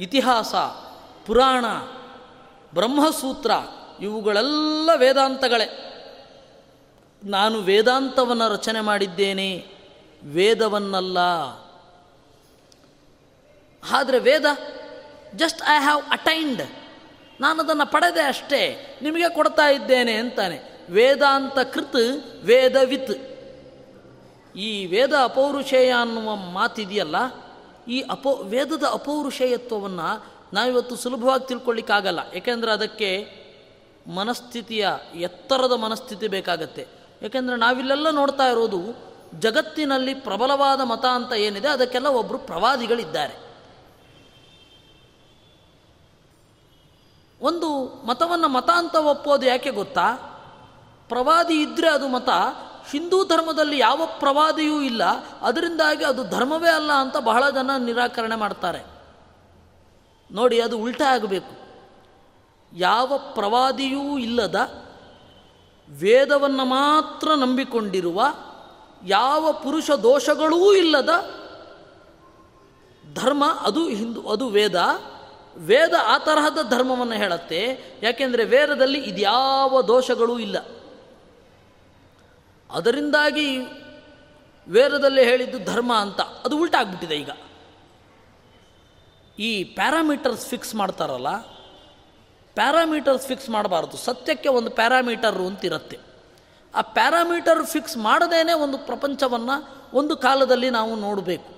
[0.01, 0.55] ಇತಿಹಾಸ,
[1.27, 1.65] ಪುರಾಣ,
[2.75, 3.51] ಬ್ರಹ್ಮಸೂತ್ರ,
[4.01, 5.95] ಇವುಗಳೆಲ್ಲ ವೇದಾಂತಗಳೇ.
[7.25, 9.67] ನಾನು ವೇದಾಂತವನ್ನು ರಚನೆ ಮಾಡಿದ್ದೇನೆ.
[10.23, 11.19] ವೇದವನ್ನಲ್ಲ.
[13.83, 14.45] ಆದರೆ Veda
[15.35, 16.63] just I have attained
[17.41, 18.99] ನಾನು ಅದನ್ನು ಪಡೆದೆ ಅಷ್ಟೇ.
[19.03, 20.87] ನಿಮಗೆ ಕೊಡ್ತಾ ಇದ್ದೇನೆ, ಅಂತಾನೆ.
[20.91, 21.97] ವೇದಾಂತ ಕೃತ್
[22.45, 23.39] ವೇದವಿತ್
[24.57, 27.17] ಈ ವೇದ ಅಪೌರುಷೇಯ ಅನ್ನುವ ಮಾತಿದೆಯಲ್ಲ,
[27.89, 33.11] ಈ ಅಪೌ, ವೇದದ ಅಪೌರುಷೇಯತ್ವವನ್ನು ನಾವಿವತ್ತು ಸುಲಭವಾಗಿ ತಿಳ್ಕೊಳ್ಳಿಕ್ಕಾಗಲ್ಲ ಏಕೆಂದರೆ ಅದಕ್ಕೆ
[34.07, 36.87] ಮನಸ್ಥಿತಿಯ, ಎತ್ತರದ ಮನಸ್ಥಿತಿ ಬೇಕಾಗತ್ತೆ.
[37.23, 38.81] ಏಕೆಂದರೆ ನಾವಿಲ್ಲೆಲ್ಲ ನೋಡ್ತಾ ಇರೋದು
[39.39, 43.48] ಜಗತ್ತಿನಲ್ಲಿ ಪ್ರಬಲವಾದ ಮತ ಅಂತ ಏನಿದೆ, ಅದಕ್ಕೆಲ್ಲ ಒಬ್ಬರು ಪ್ರವಾದಿಗಳಿದ್ದಾರೆ.
[47.41, 50.13] ಒಂದು ಮತವನ್ನು ಮತ ಅಂತ ಒಪ್ಪೋದು ಯಾಕೆ ಗೊತ್ತಾ?
[51.09, 52.29] ಪ್ರವಾದಿ ಇದ್ದರೆ ಅದು ಮತ,
[52.91, 55.03] ಹಿಂದೂ ಧರ್ಮದಲ್ಲಿ ಯಾವ ಪ್ರವಾದಿಯೂ ಇಲ್ಲ,
[55.41, 58.87] ಅದರಿಂದಾಗಿ ಅದು ಧರ್ಮವೇ ಅಲ್ಲ ಅಂತ ಬಹಳ ಜನ ನಿರಾಕರಣೆ ಮಾಡ್ತಾರೆ.
[60.33, 61.59] ನೋಡಿ, ಅದು ಉಲ್ಟಾ ಆಗಬೇಕು.
[62.77, 64.85] ಯಾವ ಪ್ರವಾದಿಯೂ ಇಲ್ಲದ,
[65.91, 68.25] ವೇದವನ್ನು ಮಾತ್ರ ನಂಬಿಕೊಂಡಿರುವ,
[69.07, 71.09] ಯಾವ ಪುರುಷ ದೋಷಗಳೂ ಇಲ್ಲದ
[73.15, 74.77] ಧರ್ಮ ಅದು ಹಿಂದೂ, ಅದು ವೇದ.
[75.59, 77.81] ವೇದ ಆ ತರಹದ ಧರ್ಮವನ್ನು ಹೇಳುತ್ತೆ.
[78.03, 80.59] ಯಾಕೆಂದರೆ ವೇದದಲ್ಲಿ ಇದ್ಯಾವ ದೋಷಗಳೂ ಇಲ್ಲ.
[82.71, 83.59] ಅದರಿಂದಾಗಿ
[84.69, 86.21] ವೇದದಲ್ಲಿ ಹೇಳಿದ್ದು ಧರ್ಮ ಅಂತ.
[86.21, 87.31] ಅದು ಉಲ್ಟಾಗ್ಬಿಟ್ಟಿದೆ ಈಗ.
[89.39, 91.37] ಈ ಪ್ಯಾರಾಮೀಟರ್ಸ್ ಫಿಕ್ಸ್ ಮಾಡ್ತಾರಲ್ಲ,
[92.55, 93.97] ಪ್ಯಾರಾಮೀಟರ್ಸ್ ಫಿಕ್ಸ್ ಮಾಡಬಾರ್ದು.
[93.97, 95.99] ಸತ್ಯಕ್ಕೆ ಒಂದು ಪ್ಯಾರಾಮೀಟರು ಅಂತಿರುತ್ತೆ.
[96.75, 101.58] ಆ ಪ್ಯಾರಾಮೀಟರ್ ಫಿಕ್ಸ್ ಮಾಡದೇನೆ ಒಂದು ಪ್ರಪಂಚವನ್ನು ಒಂದು ಕಾಲದಲ್ಲಿ ನಾವು ನೋಡಬೇಕು.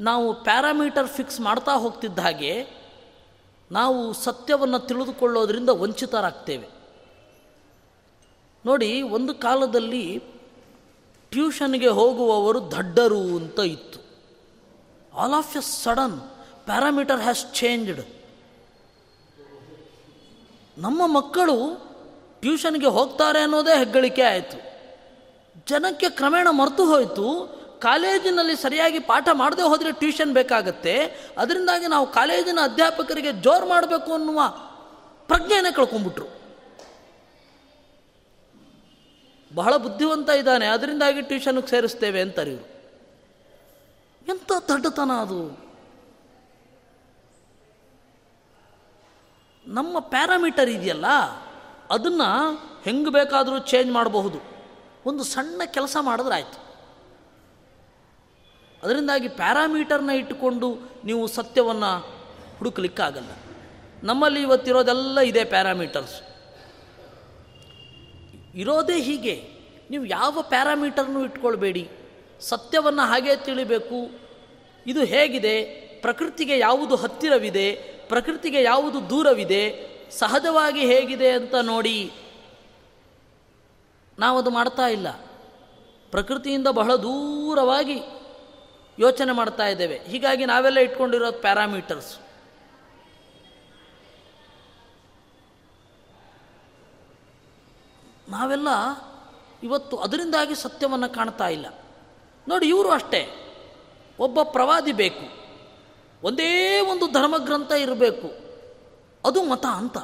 [0.00, 2.66] ನಾವು ಪ್ಯಾರಾಮೀಟರ್ ಫಿಕ್ಸ್ ಮಾಡ್ತಾ ಹೋಗ್ತಿದ್ದ ಹಾಗೆ
[3.72, 6.68] ನಾವು ಸತ್ಯವನ್ನು ತಿಳಿದುಕೊಳ್ಳೋದ್ರಿಂದ ವಂಚಿತರಾಗ್ತೇವೆ.
[8.66, 10.18] ನೋಡಿ, ಒಂದು ಕಾಲದಲ್ಲಿ
[11.30, 13.98] ಟ್ಯೂಷನ್ಗೆ ಹೋಗುವವರು ದಡ್ಡರು ಅಂತ ಇತ್ತು.
[15.14, 16.20] All of a sudden
[16.64, 18.00] parameter has changed
[20.78, 21.90] ನಮ್ಮ ಮಕ್ಕಳು
[22.40, 24.58] ಟ್ಯೂಷನ್ಗೆ ಹೋಗ್ತಾರೆ ಅನ್ನೋದೇ ಹೆಗ್ಗಳಿಕೆ ಆಯಿತು.
[25.68, 27.59] ಜನಕ್ಕೆ ಕ್ರಮೇಣ ಮರೆತು ಹೋಯಿತು.
[27.80, 31.06] ಕಾಲೇಜಿನಲ್ಲಿ ಸರಿಯಾಗಿ ಪಾಠ ಮಾಡದೆ ಹೋದರೆ ಟ್ಯೂಷನ್ ಬೇಕಾಗತ್ತೆ.
[31.38, 34.40] ಅದರಿಂದಾಗಿ ನಾವು ಕಾಲೇಜಿನ ಅಧ್ಯಾಪಕರಿಗೆ ಜೋರು ಮಾಡಬೇಕು ಅನ್ನುವ
[35.26, 36.40] ಪ್ರಜ್ಞೆಯನ್ನೇ ಕಳ್ಕೊಂಡ್ಬಿಟ್ರು.
[39.54, 42.68] ಬಹಳ ಬುದ್ಧಿವಂತ ಇದ್ದಾನೆ, ಅದರಿಂದಾಗಿ ಟ್ಯೂಷನ್ಗೆ ಸೇರಿಸ್ತೇವೆ ಅಂತಾರೆ ಇವರು.
[44.28, 45.70] ಎಂಥ ದಡ್ಡತನ ಅದು?
[49.66, 51.06] ನಮ್ಮ ಪ್ಯಾರಾಮೀಟರ್ ಇದೆಯಲ್ಲ,
[51.90, 54.38] ಅದನ್ನು ಹೆಂಗೆ ಬೇಕಾದರೂ ಚೇಂಜ್ ಮಾಡಬಹುದು.
[55.06, 56.69] ಒಂದು ಸಣ್ಣ ಕೆಲಸ ಮಾಡಿದ್ರೆ ಆಯಿತು.
[58.82, 62.20] ಅದರಿಂದಾಗಿ ಪ್ಯಾರಾಮೀಟರ್ನ ಇಟ್ಟುಕೊಂಡು ನೀವು ಸತ್ಯವನ್ನು
[62.58, 63.30] ಹುಡುಕಲಿಕ್ಕಾಗಲ್ಲ.
[64.02, 66.22] ನಮ್ಮಲ್ಲಿ ಇವತ್ತಿರೋದೆಲ್ಲ ಇದೆ ಪ್ಯಾರಾಮೀಟರ್ಸ್.
[68.54, 69.50] ಇರೋದೇ ಹೀಗೆ,
[69.90, 71.90] ನೀವು ಯಾವ ಪ್ಯಾರಾಮೀಟರ್ನೂ ಇಟ್ಕೊಳ್ಬೇಡಿ.
[72.40, 74.10] ಸತ್ಯವನ್ನು ಹಾಗೇ ತಿಳಿಬೇಕು.
[74.86, 75.64] ಇದು ಹೇಗಿದೆ,
[76.00, 77.72] ಪ್ರಕೃತಿಗೆ ಯಾವುದು ಹತ್ತಿರವಿದೆ,
[78.08, 82.12] ಪ್ರಕೃತಿಗೆ ಯಾವುದು ದೂರವಿದೆ, ಸಹಜವಾಗಿ ಹೇಗಿದೆ ಅಂತ ನೋಡಿ
[84.18, 85.10] ನಾವದು ಮಾಡ್ತಾ ಇಲ್ಲ.
[86.10, 88.19] ಪ್ರಕೃತಿಯಿಂದ ಬಹಳ ದೂರವಾಗಿ
[88.98, 89.98] ಯೋಚನೆ ಮಾಡ್ತಾ ಇದ್ದೇವೆ.
[89.98, 92.18] ಹೀಗಾಗಿ ನಾವೆಲ್ಲ ಇಟ್ಕೊಂಡಿರೋದು ಪ್ಯಾರಾಮೀಟರ್ಸ್.
[98.28, 98.68] ನಾವೆಲ್ಲ
[99.62, 101.66] ಇವತ್ತು ಅದರಿಂದಾಗಿ ಸತ್ಯವನ್ನು ಕಾಣ್ತಾ ಇಲ್ಲ.
[102.48, 103.46] ನೋಡಿ, ಇವರು ಅಷ್ಟೇ.
[104.18, 105.40] ಒಬ್ಬ ಪ್ರವಾದಿ ಬೇಕು.
[106.22, 108.28] ಒಂದೇ ಒಂದು ಧರ್ಮಗ್ರಂಥ ಇರಬೇಕು.
[109.28, 109.98] ಅದು ಮತ ಅಂತ.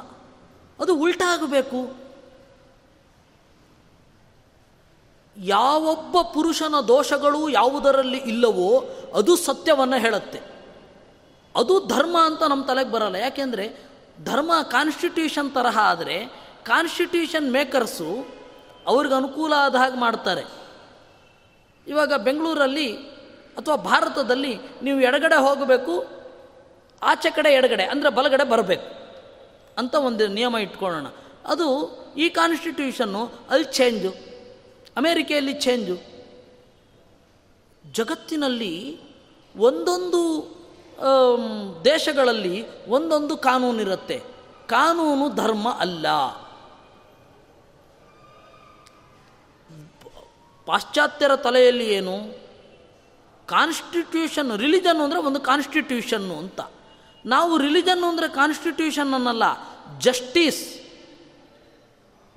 [0.81, 2.06] ಅದು ಉಲ್ಟಾ ಆಗಬೇಕು.
[5.37, 10.39] ಯಾವೊಬ್ಬ ಪುರುಷನ ದೋಷಗಳು ಯಾವುದರಲ್ಲಿ ಇಲ್ಲವೋ ಅದು ಸತ್ಯವನ್ನು ಹೇಳುತ್ತೆ.
[11.55, 13.15] ಅದು ಧರ್ಮ ಅಂತ ನಮ್ಮ ತಲೆಗೆ ಬರಲ್ಲ.
[13.15, 13.87] ಯಾಕೆಂದರೆ
[14.23, 16.25] ಧರ್ಮ ಕಾನ್ಸ್ಟಿಟ್ಯೂಷನ್ ತರಹ ಆದರೆ
[16.63, 18.27] ಕಾನ್ಸ್ಟಿಟ್ಯೂಷನ್ ಮೇಕರ್ಸು
[18.87, 20.43] ಅವ್ರಿಗೆ ಅನುಕೂಲ ಆದ ಹಾಗೆ ಮಾಡ್ತಾರೆ.
[21.87, 22.93] ಇವಾಗ ಬೆಂಗಳೂರಲ್ಲಿ
[23.57, 26.05] ಅಥವಾ ಭಾರತದಲ್ಲಿ ನೀವು ಎಡಗಡೆ ಹೋಗಬೇಕು,
[27.03, 28.87] ಆಚೆ ಕಡೆ ಎಡಗಡೆ, ಅಂದರೆ ಬಲಗಡೆ ಬರಬೇಕು
[29.77, 31.05] ಅಂತ ಒಂದು ನಿಯಮ ಇಟ್ಕೊಳ್ಳೋಣ.
[31.45, 31.67] ಅದು
[32.17, 34.26] ಈ ಕಾನ್ಸ್ಟಿಟ್ಯೂಷನ್ನು ಅಲ್ಲಿ ಚೇಂಜು
[34.97, 35.95] ಅಮೇರಿಕೆಯಲ್ಲಿ ಚೇಂಜು
[37.91, 38.73] ಜಗತ್ತಿನಲ್ಲಿ
[39.55, 40.21] ಒಂದೊಂದು
[41.85, 44.17] ದೇಶಗಳಲ್ಲಿ ಒಂದೊಂದು ಕಾನೂನಿರುತ್ತೆ
[44.67, 46.07] ಕಾನೂನು ಧರ್ಮ ಅಲ್ಲ.
[50.65, 52.15] ಪಾಶ್ಚಾತ್ಯರ ತಲೆಯಲ್ಲಿ ಏನು?
[53.47, 56.61] ಕಾನ್ಸ್ಟಿಟ್ಯೂಷನ್ ರಿಲಿಜನ್ ಅಂದರೆ ಒಂದು ಕಾನ್ಸ್ಟಿಟ್ಯೂಷನ್ನು ಅಂತ.
[57.25, 59.43] ನಾವು ರಿಲಿಜನ್ ಅಂದರೆ ಕಾನ್ಸ್ಟಿಟ್ಯೂಷನ್ ಅನ್ನಲ್ಲ
[59.99, 60.76] ಜಸ್ಟಿಸ್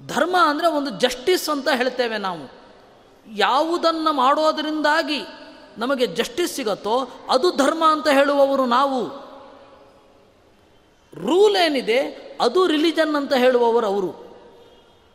[0.07, 2.61] ಧರ್ಮ ಅಂದರೆ ಒಂದು ಜಸ್ಟಿಸ್ ಅಂತ ಹೇಳ್ತೇವೆ ನಾವು.
[3.37, 5.23] ಯಾವುದನ್ನು ಮಾಡೋದರಿಂದಾಗಿ
[5.79, 9.31] ನಮಗೆ ಜಸ್ಟಿಸ್ ಸಿಗತ್ತೋ ಅದು ಧರ್ಮ ಅಂತ ಹೇಳುವವರು ನಾವು.
[11.15, 14.31] ರೂಲ್ ಏನಿದೆ ಅದು ರಿಲಿಜನ್ ಅಂತ ಹೇಳುವವರು ಅವರು.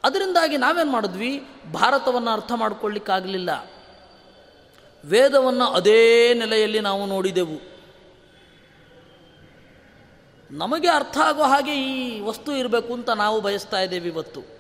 [0.04, 1.44] ಅದರಿಂದಾಗಿ ನಾವೇನು ಮಾಡಿದ್ವಿ?
[1.74, 3.76] ಭಾರತವನ್ನು ಅರ್ಥ ಮಾಡಿಕೊಳ್ಳಿಕ್ಕಾಗಲಿಲ್ಲ
[5.06, 7.76] ವೇದವನ್ನು ಅದೇ ನೆಲೆಯಲ್ಲಿ ನಾವು ನೋಡಿದೆವು.
[10.52, 14.55] ನಮಗೆ ಅರ್ಥ ಆಗೋ ಹಾಗೆ ಈ ವಸ್ತು ಇರಬೇಕು ಅಂತ ನಾವು ಬಯಸ್ತಾ ಇದ್ದೇವೆ ಇವತ್ತು.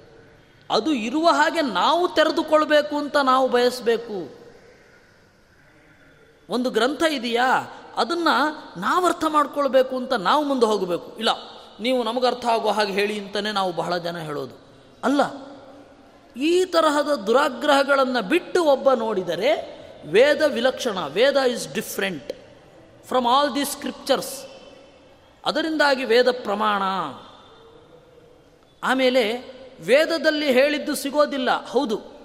[0.69, 4.45] ಅದು ಇರುವ ಹಾಗೆ ನಾವು ತೆರೆದುಕೊಳ್ಬೇಕು ಅಂತ ನಾವು ಬಯಸಬೇಕು.
[6.49, 7.49] ಒಂದು ಗ್ರಂಥ ಇದೆಯಾ?
[7.95, 8.35] ಅದನ್ನು
[8.79, 11.17] ನಾವು ಅರ್ಥ ಮಾಡ್ಕೊಳ್ಬೇಕು ಅಂತ ನಾವು ಮುಂದೆ ಹೋಗಬೇಕು.
[11.17, 11.29] ಇಲ್ಲ,
[11.79, 14.55] ನೀವು ನಮಗೆ ಅರ್ಥ ಆಗೋ ಹಾಗೆ ಹೇಳಿ ಅಂತಲೇ ನಾವು ಬಹಳ ಜನ ಹೇಳೋದು.
[15.03, 15.21] ಅಲ್ಲ,
[16.35, 19.51] ಈ ತರಹದ ದುರಾಗ್ರಹಗಳನ್ನು ಬಿಟ್ಟು ಒಬ್ಬ ನೋಡಿದರೆ
[20.07, 22.33] ವೇದ ವಿಲಕ್ಷಣ, Veda is different
[23.07, 24.35] from all the scriptures
[25.45, 26.83] ಅದರಿಂದಾಗಿ ವೇದ ಪ್ರಮಾಣ.
[28.83, 31.65] ಆಮೇಲೆ ವೇದದಲ್ಲಿ ಹೇಳಿದ್ದು ಸಿಗೋದಿಲ್ಲ.
[31.65, 32.15] ಹೌದು.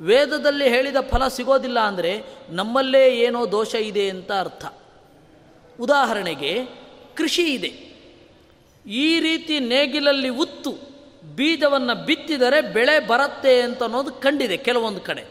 [0.00, 4.64] ವೇದದಲ್ಲಿ ಹೇಳಿದ ಫಲ ಸಿಗೋದಿಲ್ಲ ಅಂದರೆ ನಮ್ಮಲ್ಲೇ ಏನೋ ದೋಷ ಇದೆ ಅಂತ ಅರ್ಥ.
[5.80, 6.64] ಉದಾಹರಣೆಗೆ
[7.16, 7.92] ಕೃಷಿ ಇದೆ.
[8.86, 10.74] ಈ ರೀತಿ ನೇಗಿಲಲ್ಲಿ ಉತ್ತು
[11.34, 15.24] ಬೀಜವನ್ನು ಬಿತ್ತಿದರೆ ಬೆಳೆ ಬರುತ್ತೆ ಅಂತ ಅನ್ನೋದು ಕಂಡಿದೆ ಕೆಲವೊಂದು ಕಡೆ.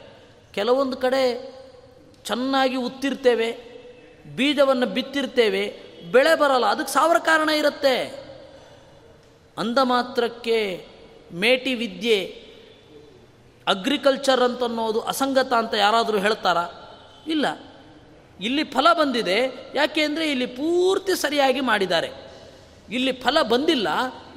[0.53, 1.53] ಕೆಲವೊಂದು ಕಡೆ
[2.25, 3.51] ಚೆನ್ನಾಗಿ ಉತ್ತಿರ್ತೇವೆ,
[4.35, 6.65] ಬೀಜವನ್ನು ಬಿತ್ತಿರ್ತೇವೆ, ಬೆಳೆ ಬರಲ್ಲ.
[6.65, 8.21] ಅದಕ್ಕೆ ಸಾವಿರ ಕಾರಣ ಇರುತ್ತೆ.
[9.57, 10.90] ಅಂದ ಮಾತ್ರಕ್ಕೆ
[11.33, 12.45] ಮೇಟಿ ವಿದ್ಯೆ
[13.67, 16.65] ಅಗ್ರಿಕಲ್ಚರ್ ಅಂತ ಅನ್ನೋದು ಅಸಂಗತ ಅಂತ ಯಾರಾದರೂ ಹೇಳ್ತಾರಾ?
[17.27, 17.45] ಇಲ್ಲ.
[18.39, 19.37] ಇಲ್ಲಿ ಫಲ ಬಂದಿದೆ.
[19.75, 22.09] ಯಾಕೆ ಅಂದರೆ ಇಲ್ಲಿ ಪೂರ್ತಿ ಸರಿಯಾಗಿ ಮಾಡಿದ್ದಾರೆ.
[22.89, 23.87] ಇಲ್ಲಿ ಫಲ ಬಂದಿಲ್ಲ.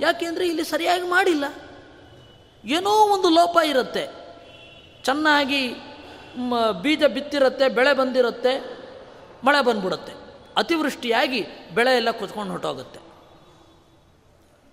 [0.01, 1.45] ಯಾಕೆ ಅಂದರೆ ಇಲ್ಲಿ ಸರಿಯಾಗಿ ಮಾಡಿಲ್ಲ.
[2.65, 4.05] ಏನೋ ಒಂದು ಲೋಪ ಇರುತ್ತೆ.
[5.05, 5.75] ಚೆನ್ನಾಗಿ
[6.83, 8.79] ಬೀಜ ಬಿತ್ತಿರುತ್ತೆ, ಬೆಳೆ ಬಂದಿರುತ್ತೆ,
[9.45, 10.13] ಮಳೆ ಬಂದ್ಬಿಡುತ್ತೆ.
[10.57, 13.01] ಅತಿವೃಷ್ಟಿಯಾಗಿ ಬೆಳೆ ಎಲ್ಲ ಕುತ್ಕೊಂಡು ಹೊಟ್ಟೋಗುತ್ತೆ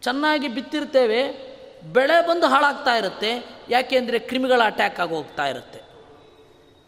[0.01, 1.50] ಚೆನ್ನಾಗಿ ಬಿತ್ತಿರ್ತೇವೆ
[1.83, 3.45] ಬೆಳೆ ಬಂದು ಹಾಳಾಗ್ತಾ ಇರುತ್ತೆ.
[3.69, 5.81] ಯಾಕೆಂದರೆ ಕ್ರಿಮಿಗಳ ಅಟ್ಯಾಕ್ ಆಗಿ ಹೋಗ್ತಾ ಇರುತ್ತೆ.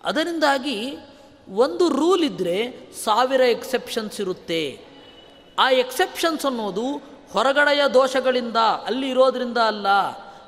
[0.03, 0.97] ಅದರಿಂದಾಗಿ
[1.49, 4.79] ಒಂದು ರೂಲ್ ಇದ್ದರೆ ಸಾವಿರ ಎಕ್ಸೆಪ್ಷನ್ಸ್ ಇರುತ್ತೆ.
[5.59, 9.87] ಆ ಎಕ್ಸೆಪ್ಷನ್ಸ್ ಅನ್ನೋದು ಹೊರಗಡೆಯ ದೋಷಗಳಿಂದ, ಅಲ್ಲಿ ಇರೋದ್ರಿಂದ ಅಲ್ಲ.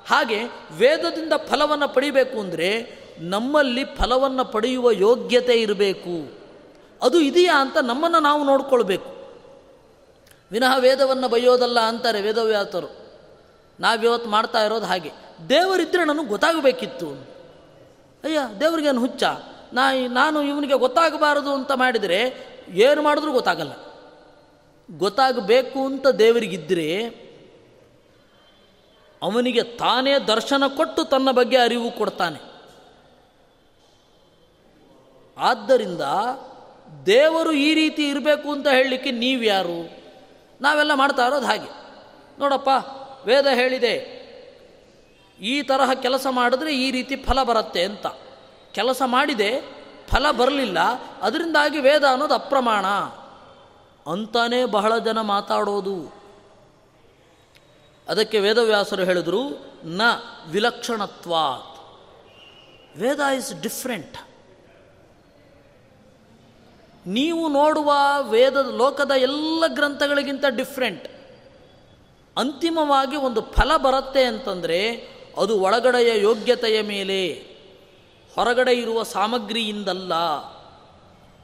[0.08, 6.46] ಹಾಗೆ ವೇದದಿಂದ ಫಲವನ್ನು ಪಡಿಬೇಕು ಅಂದರೆ ನಮ್ಮಲ್ಲಿ ಫಲವನ್ನು ಪಡೆಯುವ ಯೋಗ್ಯತೆ ಇರಬೇಕು.
[7.02, 9.16] ಅದು ಇದೆಯಾ ಅಂತ ನಮ್ಮನ್ನು ನಾವು ನೋಡ್ಕೊಳ್ಬೇಕು.
[10.52, 13.05] ವಿನಃ ವೇದವನ್ನು ಬಯ್ಯೋದಲ್ಲ ಅಂತಾರೆ ವೇದವ್ಯಾತರು
[13.80, 15.12] ನಾವಿವತ್ತು ಮಾಡ್ತಾ ಇರೋದು ಹಾಗೆ.
[15.50, 17.08] ದೇವರಿದ್ದರೆ ನನಗೆ ಗೊತ್ತಾಗಬೇಕಿತ್ತು.
[18.24, 19.24] ಅಯ್ಯ ದೇವರಿಗೇನು ಹುಚ್ಚ?
[19.74, 22.34] ನಾ ನಾನು ಇವನಿಗೆ ಗೊತ್ತಾಗಬಾರದು ಅಂತ ಮಾಡಿದರೆ
[22.70, 23.72] ಏನು ಮಾಡಿದ್ರೂ ಗೊತ್ತಾಗಲ್ಲ.
[24.92, 27.06] ಗೊತ್ತಾಗಬೇಕು ಅಂತ ದೇವರಿಗಿದ್ದರೆ
[29.22, 32.40] ಅವನಿಗೆ ತಾನೇ ದರ್ಶನ ಕೊಟ್ಟು ತನ್ನ ಬಗ್ಗೆ ಅರಿವು ಕೊಡ್ತಾನೆ.
[35.38, 36.02] ಆದ್ದರಿಂದ
[37.06, 39.90] ದೇವರು ಈ ರೀತಿ ಇರಬೇಕು ಅಂತ ಹೇಳಲಿಕ್ಕೆ ನೀವ್ಯಾರು?
[40.62, 41.86] ನಾವೆಲ್ಲ ಮಾಡ್ತಾ ಇರೋದು ಹಾಗೆ.
[42.40, 42.70] ನೋಡಪ್ಪ
[43.26, 43.96] ವೇದ ಹೇಳಿದೆ,
[45.40, 48.08] ಈ ತರಹ ಕೆಲಸ ಮಾಡಿದ್ರೆ ಈ ರೀತಿ ಫಲ ಬರುತ್ತೆ ಅಂತ.
[48.72, 49.52] ಕೆಲಸ ಮಾಡಿದೆ,
[50.08, 50.80] ಫಲ ಬರಲಿಲ್ಲ,
[51.22, 52.86] ಅದರಿಂದಾಗಿ ವೇದ ಅನ್ನೋದು ಅಪ್ರಮಾಣ.
[54.12, 55.98] ಅಂತಾನೇ ಬಹಳ ಜನ ಮಾತಾಡೋದು.
[58.08, 59.44] ಅದಕ್ಕೆ ವೇದವ್ಯಾಸರು ಹೇಳಿದರು,
[59.86, 60.02] ನ
[60.50, 61.72] ವಿಲಕ್ಷಣತ್ವಾತ್.
[62.98, 64.18] ವೇದ ಇಸ್ ಡಿಫ್ರೆಂಟ್.
[67.06, 71.15] ನೀವು ನೋಡುವ ವೇದದ, ಲೋಕದ ಎಲ್ಲ ಗ್ರಂಥಗಳಿಗಿಂತ ಡಿಫ್ರೆಂಟ್.
[72.38, 74.80] ಅಂತಿಮವಾಗಿ ಒಂದು ಫಲ ಬರುತ್ತೆ ಅಂತಂದರೆ
[75.38, 77.28] ಅದು ಒಳಗಡೆಯ ಯೋಗ್ಯತೆಯ ಮೇಲೆ,
[78.36, 80.14] ಹೊರಗಡೆ ಇರುವ ಸಾಮಗ್ರಿಯಿಂದಲ್ಲ.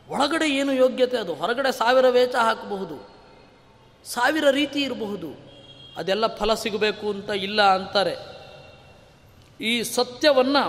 [0.10, 1.18] ಒಳಗಡೆ ಏನು ಯೋಗ್ಯತೆ?
[1.18, 3.10] ಅದು ಹೊರಗಡೆ ಸಾವಿರ ವೇಚ ಹಾಕಬಹುದು,
[4.06, 5.30] ಸಾವಿರ ರೀತಿ ಇರಬಹುದು.
[5.98, 8.16] ಅದೆಲ್ಲ ಫಲ ಸಿಗಬೇಕು ಅಂತ ಇಲ್ಲ ಅಂತಾರೆ.
[9.62, 10.64] ಈ ಸತ್ಯವನ್ನು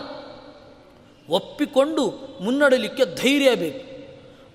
[1.29, 2.05] ಒಪ್ಪಿಕೊಂಡು
[2.41, 3.85] ಮುನ್ನಡಲಿಕ್ಕೆ ಧೈರ್ಯ ಬೇಕು.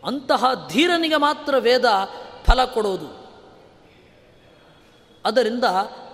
[0.08, 1.86] ಅಂತಹ ಧೀರನಿಗೆ ಮಾತ್ರ ವೇದ
[2.46, 3.17] ಫಲ ಕೊಡೋದು.
[5.28, 5.64] ಅದರಿಂದ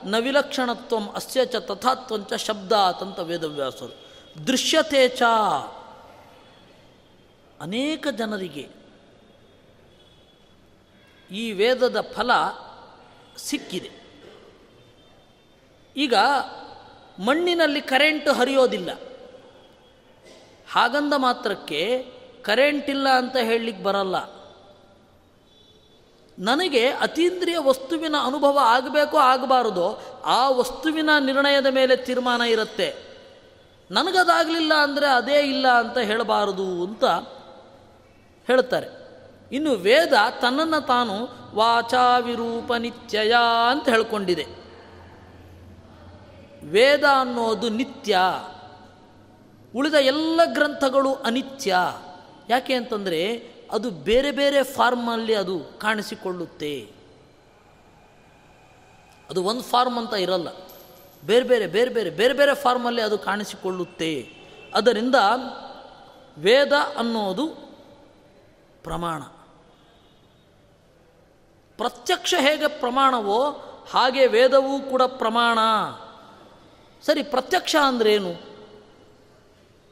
[0.05, 4.03] ನವಿಲಕ್ಷಣತ್ವ ಅಸ್ಯ ಚ ತಥಾತ್ವಂಚ ಶಬ್ದ ಅಂತ ವೇದವ್ಯಾಸರು.
[4.47, 5.21] ದೃಶ್ಯತೆ ಚ.
[7.61, 8.69] ಅನೇಕ ಜನರಿಗೆ
[11.31, 12.31] ಈ ವೇದದ ಫಲ
[13.37, 13.91] ಸಿಕ್ಕಿದೆ.
[15.97, 16.13] ಈಗ
[17.19, 18.89] ಮಣ್ಣಿನಲ್ಲಿ ಕರೆಂಟ್ ಹರಿಯೋದಿಲ್ಲ.
[20.71, 22.05] ಹಾಗಂದ ಮಾತ್ರಕ್ಕೆ
[22.41, 24.32] ಕರೆಂಟ್ ಇಲ್ಲ ಅಂತ ಹೇಳಲಿಕ್ಕೆ ಬರಲ್ಲ.
[26.39, 32.95] ನನಗೆ ಅತೀಂದ್ರಿಯ ವಸ್ತುವಿನ ಅನುಭವ ಆಗಬೇಕೋ ಆಗಬಾರದೋ ಆ ವಸ್ತುವಿನ ನಿರ್ಣಯದ ಮೇಲೆ ತೀರ್ಮಾನ ಇರುತ್ತೆ.
[33.91, 37.03] ನನಗದಾಗಲಿಲ್ಲ ಅಂದರೆ ಅದೇ ಇಲ್ಲ ಅಂತ ಹೇಳಬಾರದು ಅಂತ
[38.47, 38.87] ಹೇಳ್ತಾರೆ.
[39.51, 41.15] ಇನ್ನು ವೇದ ತನ್ನನ್ನು ತಾನು
[41.55, 43.35] ವಾಚಾವಿರೂಪ ನಿತ್ಯಯ
[43.71, 44.45] ಅಂತ ಹೇಳ್ಕೊಂಡಿದೆ.
[46.67, 48.17] ವೇದ ಅನ್ನೋದು ನಿತ್ಯ,
[49.75, 51.75] ಉಳಿದ ಎಲ್ಲ ಗ್ರಂಥಗಳು ಅನಿತ್ಯ.
[52.49, 56.91] ಯಾಕೆ ಅಂತಂದರೆ ಅದು ಬೇರೆ ಬೇರೆ ಫಾರ್ಮಲ್ಲಿ ಅದು ಕಾಣಿಸಿಕೊಳ್ಳುತ್ತೆ.
[59.29, 60.47] ಅದು ಒಂದು ಫಾರ್ಮ್ ಅಂತ ಇರಲ್ಲ.
[61.25, 64.29] ಬೇರೆ ಬೇರೆ ಬೇರೆ ಬೇರೆ ಬೇರೆ ಬೇರೆ ಫಾರ್ಮಲ್ಲಿ ಅದು ಕಾಣಿಸಿಕೊಳ್ಳುತ್ತೆ.
[64.73, 65.15] ಅದರಿಂದ
[66.37, 67.47] ವೇದ ಅನ್ನೋದು
[68.83, 69.23] ಪ್ರಮಾಣ.
[71.77, 73.49] ಪ್ರತ್ಯಕ್ಷ ಹೇಗೆ ಪ್ರಮಾಣವೋ
[73.91, 75.59] ಹಾಗೆ ವೇದವೂ ಕೂಡ ಪ್ರಮಾಣ.
[77.05, 78.33] ಸರಿ, ಪ್ರತ್ಯಕ್ಷ ಅಂದ್ರೇನು?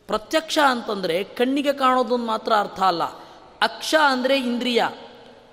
[0.07, 3.20] ಪ್ರತ್ಯಕ್ಷ ಅಂತಂದರೆ ಕಣ್ಣಿಗೆ ಕಾಣೋದೊಂದು ಮಾತ್ರ ಅರ್ಥ ಅಲ್ಲ.
[3.61, 4.83] ಅಕ್ಷ ಅಂದರೆ ಇಂದ್ರಿಯ.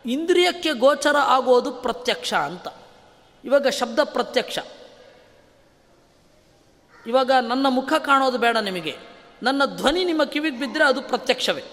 [0.06, 2.68] ಇಂದ್ರಿಯಕ್ಕೆ ಗೋಚರ ಆಗೋದು ಪ್ರತ್ಯಕ್ಷ ಅಂತ.
[3.44, 4.58] ಇವಾಗ ಶಬ್ದ ಪ್ರತ್ಯಕ್ಷ.
[7.06, 8.96] ಇವಾಗ ನನ್ನ ಮುಖ ಕಾಣೋದು ಬೇಡ ನಿಮಗೆ.
[9.42, 11.64] ನನ್ನ ಧ್ವನಿ ನಿಮ್ಮ ಕಿವಿಗೆ ಬಿದ್ದರೆ ಅದು ಪ್ರತ್ಯಕ್ಷವೇ.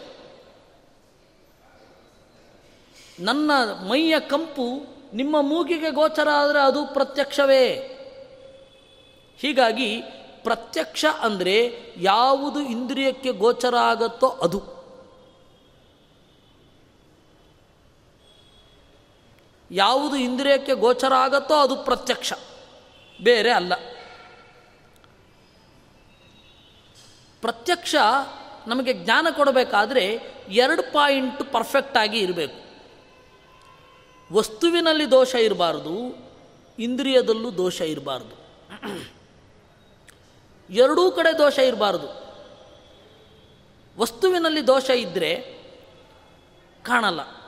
[3.20, 3.52] ನನ್ನ
[3.90, 7.92] ಮೈಯ ಕಂಪು ನಿಮ್ಮ ಮೂಗಿಗೆ ಗೋಚರ ಆದರೆ ಅದು ಪ್ರತ್ಯಕ್ಷವೇ.
[9.38, 10.02] ಹೀಗಾಗಿ
[10.44, 14.75] ಪ್ರತ್ಯಕ್ಷ ಅಂದರೆ ಯಾವುದು ಇಂದ್ರಿಯಕ್ಕೆ ಗೋಚರ ಆಗುತ್ತೋ ಅದು.
[19.76, 22.34] ಯಾವುದು ಇಂದ್ರಿಯಕ್ಕೆ ಗೋಚರ ಆಗತ್ತೋ ಅದು ಪ್ರತ್ಯಕ್ಷ.
[23.24, 23.76] ಬೇರೆ ಅಲ್ಲ.
[27.42, 27.96] ಪ್ರತ್ಯಕ್ಷ
[28.68, 30.20] ನಮಗೆ ಜ್ಞಾನ ಕೊಡಬೇಕಾದ್ರೆ
[30.50, 32.66] ಎರಡು ಪಾಯಿಂಟ್ ಪರ್ಫೆಕ್ಟಾಗಿ ಇರಬೇಕು.
[34.36, 36.16] ವಸ್ತುವಿನಲ್ಲಿ ದೋಷ ಇರಬಾರ್ದು,
[36.80, 38.46] ಇಂದ್ರಿಯದಲ್ಲೂ ದೋಷ ಇರಬಾರ್ದು.
[40.70, 42.08] ಎರಡೂ ಕಡೆ ದೋಷ ಇರಬಾರ್ದು.
[43.98, 45.36] ವಸ್ತುವಿನಲ್ಲಿ ದೋಷ ಇದ್ದರೆ
[46.82, 47.45] ಕಾಣಲ್ಲ.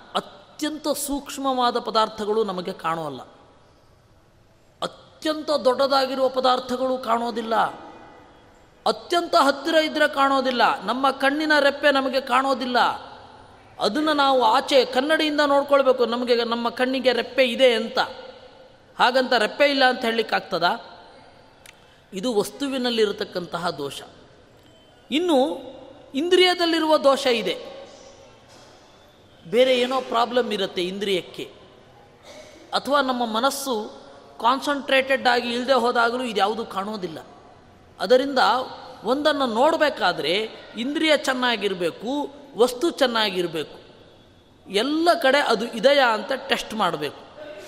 [0.57, 3.21] ಅತ್ಯಂತ ಸೂಕ್ಷ್ಮವಾದ ಪದಾರ್ಥಗಳು ನಮಗೆ ಕಾಣೋಲ್ಲ
[4.81, 7.55] ಅತ್ಯಂತ ದೊಡ್ಡದಾಗಿರುವ ಪದಾರ್ಥಗಳು ಕಾಣೋದಿಲ್ಲ.
[8.87, 10.83] ಅತ್ಯಂತ ಹತ್ತಿರ ಇದ್ದರೆ ಕಾಣೋದಿಲ್ಲ.
[10.83, 12.77] ನಮ್ಮ ಕಣ್ಣಿನ ರೆಪ್ಪೆ ನಮಗೆ ಕಾಣೋದಿಲ್ಲ.
[13.79, 16.05] ಅದನ್ನು ನಾವು ಆಚೆ ಕನ್ನಡಿಯಿಂದ ನೋಡ್ಕೊಳ್ಬೇಕು.
[16.05, 17.99] ನಮಗೆ ನಮ್ಮ ಕಣ್ಣಿಗೆ ರೆಪ್ಪೆ ಇದೆ ಅಂತ.
[18.99, 20.63] ಹಾಗಂತ ರೆಪ್ಪೆ ಇಲ್ಲ ಅಂತ ಹೇಳಲಿಕ್ಕಾಗ್ತದ
[22.13, 24.01] ಇದು ವಸ್ತುವಿನಲ್ಲಿರತಕ್ಕಂತಹ ದೋಷ.
[25.11, 25.57] ಇನ್ನು
[26.15, 27.76] ಇಂದ್ರಿಯದಲ್ಲಿರುವ ದೋಷ ಇದೆ.
[29.49, 31.51] ಬೇರೆ ಏನೋ ಪ್ರಾಬ್ಲಮ್ ಇರುತ್ತೆ ಇಂದ್ರಿಯಕ್ಕೆ.
[32.73, 33.91] ಅಥವಾ ನಮ್ಮ ಮನಸ್ಸು
[34.41, 37.17] ಕಾನ್ಸಂಟ್ರೇಟೆಡ್ ಆಗಿ ಇಲ್ಲದೆ ಹೋದಾಗಲೂ ಇದ್ಯಾವುದು ಕಾಣೋದಿಲ್ಲ.
[37.99, 38.39] ಅದರಿಂದ
[39.03, 43.79] ಒಂದನ್ನು ನೋಡಬೇಕಾದ್ರೆ ಇಂದ್ರಿಯ ಚೆನ್ನಾಗಿರಬೇಕು, ವಸ್ತು ಚೆನ್ನಾಗಿರಬೇಕು.
[44.69, 47.15] ಎಲ್ಲ ಕಡೆ ಅದು ಇದೆಯಾ ಅಂತ ಟೆಸ್ಟ್ ಮಾಡಬೇಕು.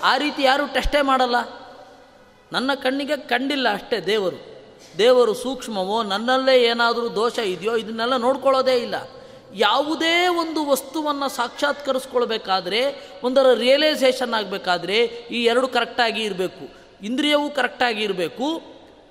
[0.02, 1.36] ಆ ರೀತಿ ಯಾರು ಟೆಸ್ಟೇ ಮಾಡಲ್ಲ.
[2.52, 4.60] ನನ್ನ ಕಣ್ಣಿಗೆ ಕಂಡಿಲ್ಲ ಅಷ್ಟೇ ದೇವರು.
[4.98, 8.94] ದೇವರು ಸೂಕ್ಷ್ಮವೋ ನನ್ನಲ್ಲೇ ಏನಾದರೂ ದೋಷ ಇದೆಯೋ ಇದನ್ನೆಲ್ಲ ನೋಡ್ಕೊಳ್ಳೋದೇ ಇಲ್ಲ.
[9.54, 16.80] ಯಾವುದೇ ಒಂದು ವಸ್ತುವನ್ನು ಸಾಕ್ಷಾತ್ಕರಿಸ್ಕೊಳ್ಬೇಕಾದ್ರೆ, ಒಂದರ ರಿಯಲೈಸೇಷನ್ ಆಗಬೇಕಾದ್ರೆ ಈ ಎರಡು ಕರೆಕ್ಟಾಗಿ ಇರಬೇಕು.
[17.04, 18.62] ಇಂದ್ರಿಯವೂ ಕರೆಕ್ಟಾಗಿ ಇರಬೇಕು.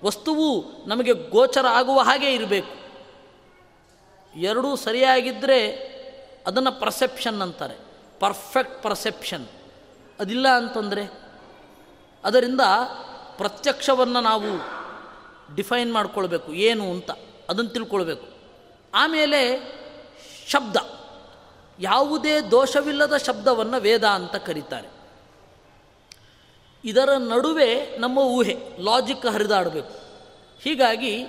[0.04, 2.80] ವಸ್ತುವು ನಮಗೆ ಗೋಚರ ಆಗುವ ಹಾಗೆ ಇರಬೇಕು.
[4.40, 5.72] ಎರಡೂ ಸರಿಯಾಗಿದ್ದರೆ
[6.48, 7.76] ಅದನ್ನು ಪರ್ಸೆಪ್ಷನ್ ಅಂತಾರೆ.
[8.20, 9.48] ಪರ್ಫೆಕ್ಟ್ ಪರ್ಸೆಪ್ಷನ್
[10.20, 11.12] ಅದಿಲ್ಲ ಅಂತಂದರೆ,
[12.24, 12.62] ಅದರಿಂದ
[13.38, 14.80] ಪ್ರತ್ಯಕ್ಷವನ್ನು ನಾವು
[15.56, 16.54] ಡಿಫೈನ್ ಮಾಡ್ಕೊಳ್ಬೇಕು.
[16.54, 17.12] ಏನು ಅಂತ
[17.50, 18.28] ಅದನ್ನು ತಿಳ್ಕೊಳ್ಬೇಕು.
[18.94, 19.80] ಆಮೇಲೆ
[20.50, 20.78] ಶಬ್ದ.
[21.80, 24.88] ಯಾವುದೇ ದೋಷವಿಲ್ಲದ ಶಬ್ದವನ್ನು ವೇದ ಅಂತ ಕರೀತಾರೆ.
[26.86, 29.94] ಇದರ ನಡುವೆ ನಮ್ಮ ಊಹೆ ಲಾಜಿಕ್ ಹರಿದಾಡಬೇಕು.
[30.62, 31.26] ಹೀಗಾಗಿ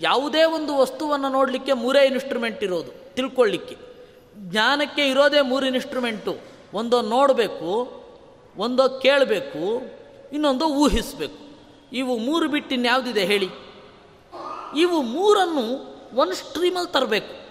[0.00, 3.76] ಯಾವುದೇ ಒಂದು ವಸ್ತುವನ್ನು ನೋಡಲಿಕ್ಕೆ ಮೂರೇ ಇನ್ಸ್ಟ್ರೂಮೆಂಟ್ ಇರೋದು ತಿಳ್ಕೊಳ್ಳಿಕ್ಕೆ
[4.36, 6.36] ಜ್ಞಾನಕ್ಕೆ ಇರೋದೇ ಮೂರು ಇನ್ಸ್ಟ್ರೂಮೆಂಟು
[6.74, 8.04] ಒಂದು ನೋಡಬೇಕು,
[8.56, 9.82] ಒಂದು ಕೇಳಬೇಕು,
[10.32, 11.48] ಇನ್ನೊಂದು ಊಹಿಸಬೇಕು.
[11.92, 13.48] ಇವು ಮೂರು ಬಿಟ್ಟು ಇನ್ಯಾವುದಿದೆ ಹೇಳಿ?
[14.76, 17.47] ಇವು ಮೂರನ್ನು ಒಂದು ಸ್ಟ್ರೀಮಲ್ಲಿ ತರಬೇಕು.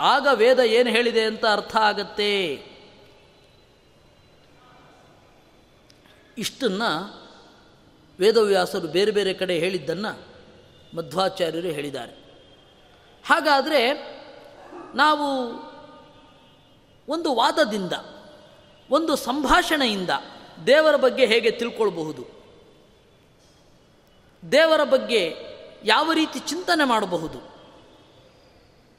[0.00, 2.44] ಆಗ ವೇದ ಏನು ಹೇಳಿದೆ ಅಂತ ಅರ್ಥ ಆಗತ್ತೆ?
[6.38, 7.18] ಇಷ್ಟನ್ನು
[8.20, 10.24] ವೇದವ್ಯಾಸರು ಬೇರೆ ಬೇರೆ ಕಡೆ ಹೇಳಿದ್ದನ್ನು
[10.96, 12.12] ಮಧ್ವಾಚಾರ್ಯರು ಹೇಳಿದ್ದಾರೆ.
[13.26, 13.94] ಹಾಗಾದರೆ
[14.94, 15.48] ನಾವು
[17.08, 17.92] ಒಂದು ವಾದದಿಂದ,
[18.90, 20.10] ಒಂದು ಸಂಭಾಷಣೆಯಿಂದ
[20.66, 22.26] ದೇವರ ಬಗ್ಗೆ ಹೇಗೆ ತಿಳ್ಕೊಳ್ಬಹುದು?
[24.52, 25.34] ದೇವರ ಬಗ್ಗೆ
[25.84, 27.57] ಯಾವ ರೀತಿ ಚಿಂತನೆ ಮಾಡಬಹುದು?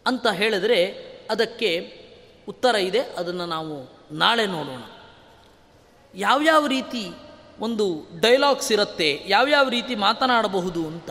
[0.10, 0.80] ಅಂತ ಹೇಳಿದರೆ
[1.30, 1.72] ಅದಕ್ಕೆ
[2.48, 3.76] ಉತ್ತರ ಇದೆ, ಅದನ್ನು ನಾವು
[4.18, 4.84] ನಾಳೆ ನೋಡೋಣ.
[6.14, 7.04] ಯಾವ್ಯಾವ ರೀತಿ
[7.60, 7.86] ಒಂದು
[8.20, 11.10] ಡೈಲಾಗ್ಸ್ ಇರುತ್ತೆ, ಯಾವ್ಯಾವ ರೀತಿ ಮಾತನಾಡಬಹುದು ಅಂತ,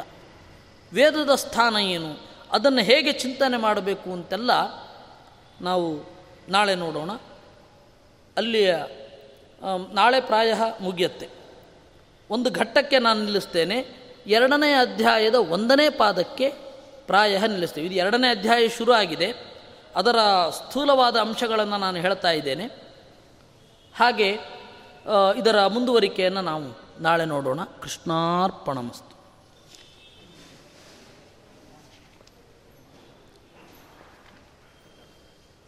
[0.93, 2.13] ವೇದದ ಸ್ಥಾನ ಏನು,
[2.53, 4.53] ಅದನ್ನು ಹೇಗೆ ಚಿಂತನೆ ಮಾಡಬೇಕು ಅಂತೆಲ್ಲ
[5.61, 5.89] ನಾವು
[6.49, 7.11] ನಾಳೆ ನೋಡೋಣ.
[8.37, 8.71] ಅಲ್ಲಿಯ
[9.93, 11.27] ನಾಳೆ ಪ್ರಾಯ ಮುಗಿಯುತ್ತೆ.
[12.31, 13.79] ಒಂದು ಘಟ್ಟಕ್ಕೆ ನಾನು ನಿಲ್ಲಿಸ್ತೇನೆ,
[14.27, 16.49] ಎರಡನೇ ಅಧ್ಯಾಯದ ಒಂದನೇ ಪಾದಕ್ಕೆ
[17.09, 19.29] ಪ್ರಾಯ ನಿಲ್ಲಿಸ್ತೀವಿ ಇದು ಎರಡನೇ ಅಧ್ಯಾಯ ಶುರು ಆಗಿದೆ.
[19.97, 20.17] ಅದರ
[20.51, 22.67] ಸ್ಥೂಲವಾದ ಅಂಶಗಳನ್ನು ನಾನು ಹೇಳ್ತಾ ಇದ್ದೇನೆ.
[23.97, 24.29] ಹಾಗೆ
[25.37, 26.65] ಇದರ ಮುಂದುವರಿಕೆಯನ್ನು ನಾವು
[27.03, 27.61] ನಾಳೆ ನೋಡೋಣ.
[27.83, 29.08] ಕೃಷ್ಣಾರ್ಪಣಮಸ್ತು.